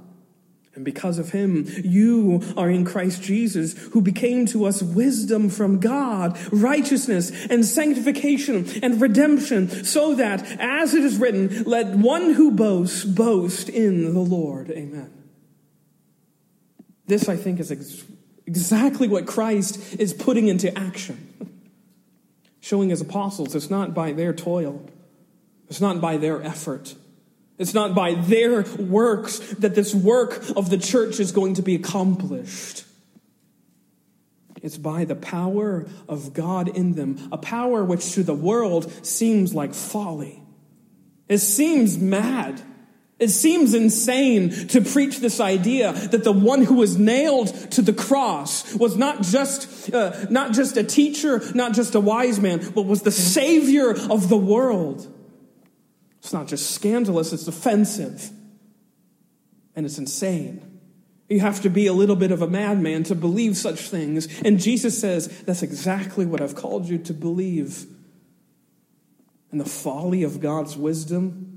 And 0.73 0.85
because 0.85 1.19
of 1.19 1.31
him, 1.31 1.65
you 1.83 2.41
are 2.55 2.69
in 2.69 2.85
Christ 2.85 3.21
Jesus, 3.21 3.77
who 3.89 4.01
became 4.01 4.45
to 4.47 4.65
us 4.65 4.81
wisdom 4.81 5.49
from 5.49 5.79
God, 5.79 6.37
righteousness 6.51 7.29
and 7.49 7.65
sanctification 7.65 8.65
and 8.81 9.01
redemption, 9.01 9.83
so 9.83 10.15
that, 10.15 10.49
as 10.59 10.93
it 10.93 11.03
is 11.03 11.17
written, 11.17 11.63
let 11.63 11.87
one 11.87 12.33
who 12.33 12.51
boasts 12.51 13.03
boast 13.03 13.67
in 13.67 14.13
the 14.13 14.21
Lord. 14.21 14.71
Amen. 14.71 15.11
This, 17.05 17.27
I 17.27 17.35
think, 17.35 17.59
is 17.59 17.69
ex- 17.69 18.05
exactly 18.45 19.09
what 19.09 19.27
Christ 19.27 19.99
is 19.99 20.13
putting 20.13 20.47
into 20.47 20.77
action, 20.79 21.59
showing 22.61 22.87
his 22.87 23.01
apostles 23.01 23.55
it's 23.55 23.69
not 23.69 23.93
by 23.93 24.13
their 24.13 24.31
toil, 24.31 24.89
it's 25.67 25.81
not 25.81 25.99
by 25.99 26.15
their 26.15 26.41
effort 26.41 26.95
it's 27.61 27.75
not 27.75 27.93
by 27.93 28.15
their 28.15 28.63
works 28.79 29.37
that 29.59 29.75
this 29.75 29.93
work 29.93 30.43
of 30.55 30.71
the 30.71 30.79
church 30.79 31.19
is 31.19 31.31
going 31.31 31.53
to 31.53 31.61
be 31.61 31.75
accomplished. 31.75 32.85
It's 34.63 34.77
by 34.77 35.05
the 35.05 35.15
power 35.15 35.87
of 36.09 36.33
God 36.33 36.67
in 36.67 36.93
them, 36.93 37.29
a 37.31 37.37
power 37.37 37.85
which 37.85 38.13
to 38.13 38.23
the 38.23 38.33
world 38.33 38.91
seems 39.05 39.53
like 39.53 39.75
folly. 39.75 40.41
It 41.29 41.37
seems 41.37 41.99
mad. 41.99 42.61
It 43.19 43.29
seems 43.29 43.75
insane 43.75 44.49
to 44.69 44.81
preach 44.81 45.19
this 45.19 45.39
idea 45.39 45.93
that 45.93 46.23
the 46.23 46.31
one 46.31 46.63
who 46.63 46.75
was 46.75 46.97
nailed 46.97 47.49
to 47.73 47.83
the 47.83 47.93
cross 47.93 48.73
was 48.73 48.97
not 48.97 49.21
just, 49.21 49.93
uh, 49.93 50.25
not 50.31 50.53
just 50.53 50.77
a 50.77 50.83
teacher, 50.83 51.43
not 51.53 51.73
just 51.73 51.93
a 51.93 51.99
wise 51.99 52.39
man, 52.39 52.71
but 52.73 52.87
was 52.87 53.03
the 53.03 53.11
savior 53.11 53.91
of 53.91 54.29
the 54.29 54.37
world. 54.37 55.07
It's 56.21 56.33
not 56.33 56.47
just 56.47 56.71
scandalous, 56.71 57.33
it's 57.33 57.47
offensive. 57.47 58.31
And 59.75 59.85
it's 59.85 59.97
insane. 59.97 60.79
You 61.29 61.39
have 61.39 61.61
to 61.61 61.69
be 61.69 61.87
a 61.87 61.93
little 61.93 62.17
bit 62.17 62.31
of 62.31 62.41
a 62.41 62.47
madman 62.47 63.03
to 63.03 63.15
believe 63.15 63.55
such 63.55 63.89
things. 63.89 64.27
And 64.41 64.59
Jesus 64.59 64.99
says, 64.99 65.27
That's 65.43 65.63
exactly 65.63 66.25
what 66.25 66.41
I've 66.41 66.55
called 66.55 66.87
you 66.87 66.97
to 66.99 67.13
believe. 67.13 67.85
And 69.51 69.59
the 69.59 69.65
folly 69.65 70.23
of 70.23 70.41
God's 70.41 70.75
wisdom 70.77 71.51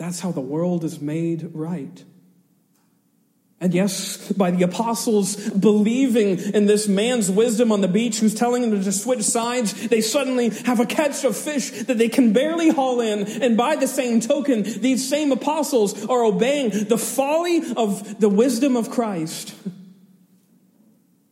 that's 0.00 0.20
how 0.20 0.32
the 0.32 0.40
world 0.40 0.82
is 0.82 0.98
made 0.98 1.50
right. 1.52 2.02
And 3.62 3.74
yes, 3.74 4.32
by 4.32 4.50
the 4.52 4.62
apostles 4.62 5.36
believing 5.50 6.38
in 6.38 6.64
this 6.64 6.88
man's 6.88 7.30
wisdom 7.30 7.70
on 7.70 7.82
the 7.82 7.88
beach 7.88 8.18
who's 8.18 8.34
telling 8.34 8.62
them 8.62 8.70
to 8.70 8.80
just 8.82 9.02
switch 9.02 9.22
sides, 9.22 9.88
they 9.88 10.00
suddenly 10.00 10.48
have 10.64 10.80
a 10.80 10.86
catch 10.86 11.24
of 11.24 11.36
fish 11.36 11.70
that 11.82 11.98
they 11.98 12.08
can 12.08 12.32
barely 12.32 12.70
haul 12.70 13.02
in. 13.02 13.26
And 13.42 13.58
by 13.58 13.76
the 13.76 13.86
same 13.86 14.20
token, 14.20 14.62
these 14.62 15.06
same 15.06 15.30
apostles 15.30 16.06
are 16.06 16.24
obeying 16.24 16.70
the 16.86 16.96
folly 16.96 17.60
of 17.76 18.18
the 18.18 18.30
wisdom 18.30 18.76
of 18.76 18.88
Christ. 18.90 19.54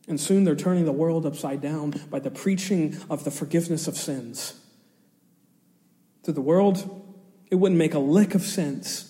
And 0.07 0.19
soon 0.19 0.43
they're 0.43 0.55
turning 0.55 0.85
the 0.85 0.91
world 0.91 1.25
upside 1.25 1.61
down 1.61 1.95
by 2.11 2.19
the 2.19 2.31
preaching 2.31 2.95
of 3.09 3.23
the 3.23 3.31
forgiveness 3.31 3.87
of 3.87 3.97
sins. 3.97 4.53
To 6.23 6.31
the 6.31 6.41
world, 6.41 7.05
it 7.49 7.55
wouldn't 7.55 7.79
make 7.79 7.95
a 7.95 7.99
lick 7.99 8.35
of 8.35 8.43
sense. 8.43 9.08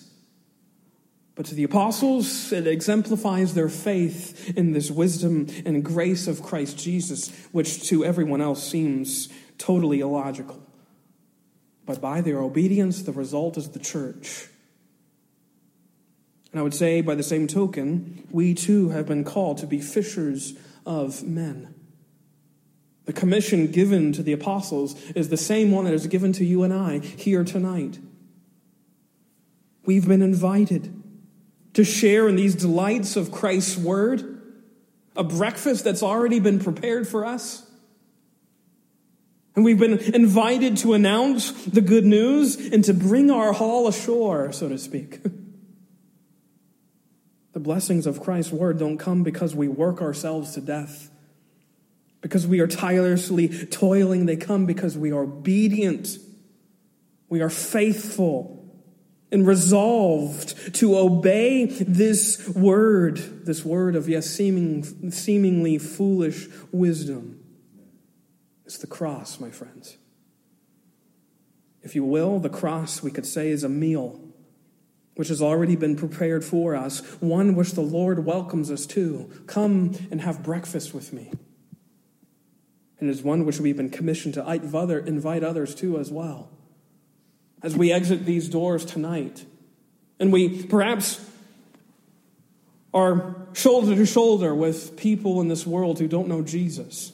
But 1.40 1.46
to 1.46 1.54
the 1.54 1.64
apostles, 1.64 2.52
it 2.52 2.66
exemplifies 2.66 3.54
their 3.54 3.70
faith 3.70 4.52
in 4.58 4.72
this 4.72 4.90
wisdom 4.90 5.46
and 5.64 5.82
grace 5.82 6.28
of 6.28 6.42
Christ 6.42 6.76
Jesus, 6.76 7.30
which 7.50 7.84
to 7.84 8.04
everyone 8.04 8.42
else 8.42 8.62
seems 8.62 9.30
totally 9.56 10.00
illogical. 10.00 10.62
But 11.86 11.98
by 11.98 12.20
their 12.20 12.40
obedience, 12.40 13.00
the 13.00 13.12
result 13.12 13.56
is 13.56 13.70
the 13.70 13.78
church. 13.78 14.48
And 16.52 16.60
I 16.60 16.62
would 16.62 16.74
say, 16.74 17.00
by 17.00 17.14
the 17.14 17.22
same 17.22 17.46
token, 17.46 18.28
we 18.30 18.52
too 18.52 18.90
have 18.90 19.06
been 19.06 19.24
called 19.24 19.56
to 19.60 19.66
be 19.66 19.80
fishers 19.80 20.52
of 20.84 21.22
men. 21.22 21.74
The 23.06 23.14
commission 23.14 23.68
given 23.68 24.12
to 24.12 24.22
the 24.22 24.34
apostles 24.34 24.94
is 25.12 25.30
the 25.30 25.38
same 25.38 25.70
one 25.70 25.86
that 25.86 25.94
is 25.94 26.06
given 26.06 26.34
to 26.34 26.44
you 26.44 26.64
and 26.64 26.74
I 26.74 26.98
here 26.98 27.44
tonight. 27.44 27.98
We've 29.86 30.06
been 30.06 30.20
invited 30.20 30.99
to 31.74 31.84
share 31.84 32.28
in 32.28 32.36
these 32.36 32.54
delights 32.54 33.16
of 33.16 33.30
Christ's 33.30 33.76
word, 33.76 34.38
a 35.16 35.24
breakfast 35.24 35.84
that's 35.84 36.02
already 36.02 36.40
been 36.40 36.58
prepared 36.58 37.06
for 37.06 37.24
us. 37.24 37.66
And 39.54 39.64
we've 39.64 39.78
been 39.78 39.98
invited 40.14 40.78
to 40.78 40.94
announce 40.94 41.50
the 41.64 41.80
good 41.80 42.04
news 42.04 42.56
and 42.72 42.84
to 42.84 42.94
bring 42.94 43.30
our 43.30 43.52
haul 43.52 43.88
ashore, 43.88 44.52
so 44.52 44.68
to 44.68 44.78
speak. 44.78 45.20
the 47.52 47.60
blessings 47.60 48.06
of 48.06 48.20
Christ's 48.20 48.52
word 48.52 48.78
don't 48.78 48.98
come 48.98 49.22
because 49.22 49.54
we 49.54 49.68
work 49.68 50.00
ourselves 50.00 50.54
to 50.54 50.60
death, 50.60 51.10
because 52.20 52.46
we 52.46 52.60
are 52.60 52.68
tirelessly 52.68 53.48
toiling. 53.66 54.26
They 54.26 54.36
come 54.36 54.66
because 54.66 54.96
we 54.96 55.12
are 55.12 55.22
obedient, 55.22 56.16
we 57.28 57.42
are 57.42 57.50
faithful 57.50 58.59
and 59.32 59.46
resolved 59.46 60.74
to 60.74 60.96
obey 60.96 61.66
this 61.66 62.48
word, 62.48 63.46
this 63.46 63.64
word 63.64 63.94
of, 63.94 64.08
yes, 64.08 64.26
seeming, 64.26 65.10
seemingly 65.10 65.78
foolish 65.78 66.48
wisdom. 66.72 67.38
It's 68.66 68.78
the 68.78 68.86
cross, 68.86 69.38
my 69.38 69.50
friends. 69.50 69.96
If 71.82 71.94
you 71.94 72.04
will, 72.04 72.38
the 72.38 72.50
cross, 72.50 73.02
we 73.02 73.10
could 73.10 73.26
say, 73.26 73.50
is 73.50 73.64
a 73.64 73.68
meal 73.68 74.20
which 75.14 75.28
has 75.28 75.42
already 75.42 75.76
been 75.76 75.96
prepared 75.96 76.44
for 76.44 76.74
us, 76.74 77.00
one 77.20 77.54
which 77.54 77.72
the 77.72 77.80
Lord 77.80 78.24
welcomes 78.24 78.70
us 78.70 78.86
to. 78.86 79.30
Come 79.46 79.94
and 80.10 80.20
have 80.22 80.42
breakfast 80.42 80.94
with 80.94 81.12
me. 81.12 81.32
And 82.98 83.08
is 83.08 83.22
one 83.22 83.44
which 83.44 83.60
we've 83.60 83.76
been 83.76 83.90
commissioned 83.90 84.34
to 84.34 85.02
invite 85.06 85.44
others 85.44 85.74
to 85.76 85.98
as 85.98 86.10
well 86.10 86.50
as 87.62 87.76
we 87.76 87.92
exit 87.92 88.24
these 88.24 88.48
doors 88.48 88.84
tonight. 88.84 89.44
And 90.18 90.32
we 90.32 90.62
perhaps 90.64 91.24
are 92.92 93.36
shoulder 93.52 93.94
to 93.94 94.06
shoulder 94.06 94.54
with 94.54 94.96
people 94.96 95.40
in 95.40 95.48
this 95.48 95.66
world 95.66 95.98
who 95.98 96.08
don't 96.08 96.28
know 96.28 96.42
Jesus. 96.42 97.12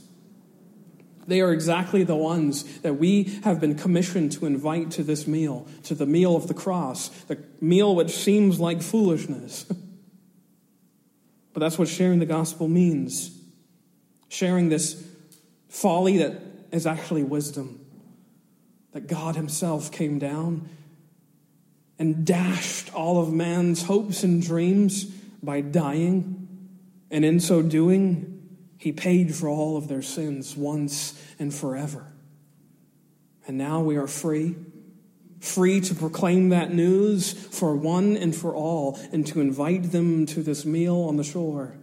They 1.26 1.40
are 1.40 1.52
exactly 1.52 2.04
the 2.04 2.16
ones 2.16 2.62
that 2.80 2.94
we 2.94 3.24
have 3.42 3.60
been 3.60 3.74
commissioned 3.74 4.32
to 4.32 4.46
invite 4.46 4.92
to 4.92 5.02
this 5.02 5.26
meal, 5.26 5.66
to 5.84 5.94
the 5.94 6.06
meal 6.06 6.36
of 6.36 6.46
the 6.46 6.54
cross, 6.54 7.08
the 7.24 7.42
meal 7.60 7.94
which 7.96 8.10
seems 8.10 8.60
like 8.60 8.80
foolishness. 8.80 9.64
but 11.52 11.60
that's 11.60 11.78
what 11.78 11.88
sharing 11.88 12.20
the 12.20 12.26
gospel 12.26 12.68
means 12.68 13.36
sharing 14.28 14.68
this 14.68 15.06
folly 15.68 16.18
that 16.18 16.40
is 16.72 16.86
actually 16.86 17.22
wisdom 17.22 17.85
that 18.96 19.08
God 19.08 19.36
Himself 19.36 19.92
came 19.92 20.18
down 20.18 20.70
and 21.98 22.24
dashed 22.24 22.94
all 22.94 23.20
of 23.20 23.30
man's 23.30 23.82
hopes 23.82 24.22
and 24.22 24.42
dreams 24.42 25.04
by 25.42 25.60
dying. 25.60 26.48
And 27.10 27.22
in 27.22 27.38
so 27.38 27.60
doing, 27.60 28.56
He 28.78 28.92
paid 28.92 29.34
for 29.34 29.50
all 29.50 29.76
of 29.76 29.88
their 29.88 30.00
sins 30.00 30.56
once 30.56 31.22
and 31.38 31.54
forever. 31.54 32.10
And 33.46 33.58
now 33.58 33.82
we 33.82 33.96
are 33.96 34.06
free, 34.06 34.56
free 35.40 35.82
to 35.82 35.94
proclaim 35.94 36.48
that 36.48 36.72
news 36.72 37.34
for 37.34 37.76
one 37.76 38.16
and 38.16 38.34
for 38.34 38.54
all, 38.54 38.98
and 39.12 39.26
to 39.26 39.42
invite 39.42 39.92
them 39.92 40.24
to 40.24 40.42
this 40.42 40.64
meal 40.64 41.02
on 41.02 41.18
the 41.18 41.22
shore, 41.22 41.76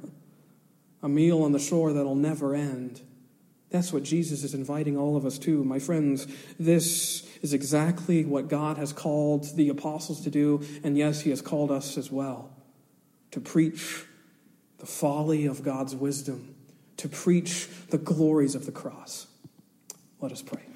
a 1.04 1.08
meal 1.08 1.44
on 1.44 1.52
the 1.52 1.60
shore 1.60 1.94
that'll 1.94 2.16
never 2.16 2.56
end. 2.56 3.02
That's 3.74 3.92
what 3.92 4.04
Jesus 4.04 4.44
is 4.44 4.54
inviting 4.54 4.96
all 5.00 5.18
of 5.18 5.26
us 5.26 5.40
to. 5.40 5.64
My 5.64 5.80
friends, 5.80 6.28
this 6.60 7.28
is 7.42 7.56
exactly 7.56 8.24
what 8.24 8.48
God 8.48 8.78
has 8.78 8.94
called 8.94 9.46
the 9.56 9.70
apostles 9.70 10.22
to 10.22 10.30
do, 10.30 10.64
and 10.84 10.96
yes, 10.96 11.22
He 11.22 11.32
has 11.32 11.42
called 11.42 11.72
us 11.72 11.98
as 11.98 12.12
well 12.12 12.52
to 13.32 13.42
preach 13.42 14.06
the 14.78 14.86
folly 14.86 15.48
of 15.48 15.64
God's 15.64 15.96
wisdom, 15.96 16.54
to 16.98 17.10
preach 17.10 17.68
the 17.90 17.98
glories 17.98 18.54
of 18.54 18.68
the 18.68 18.72
cross. 18.72 19.26
Let 20.22 20.32
us 20.32 20.44
pray. 20.44 20.73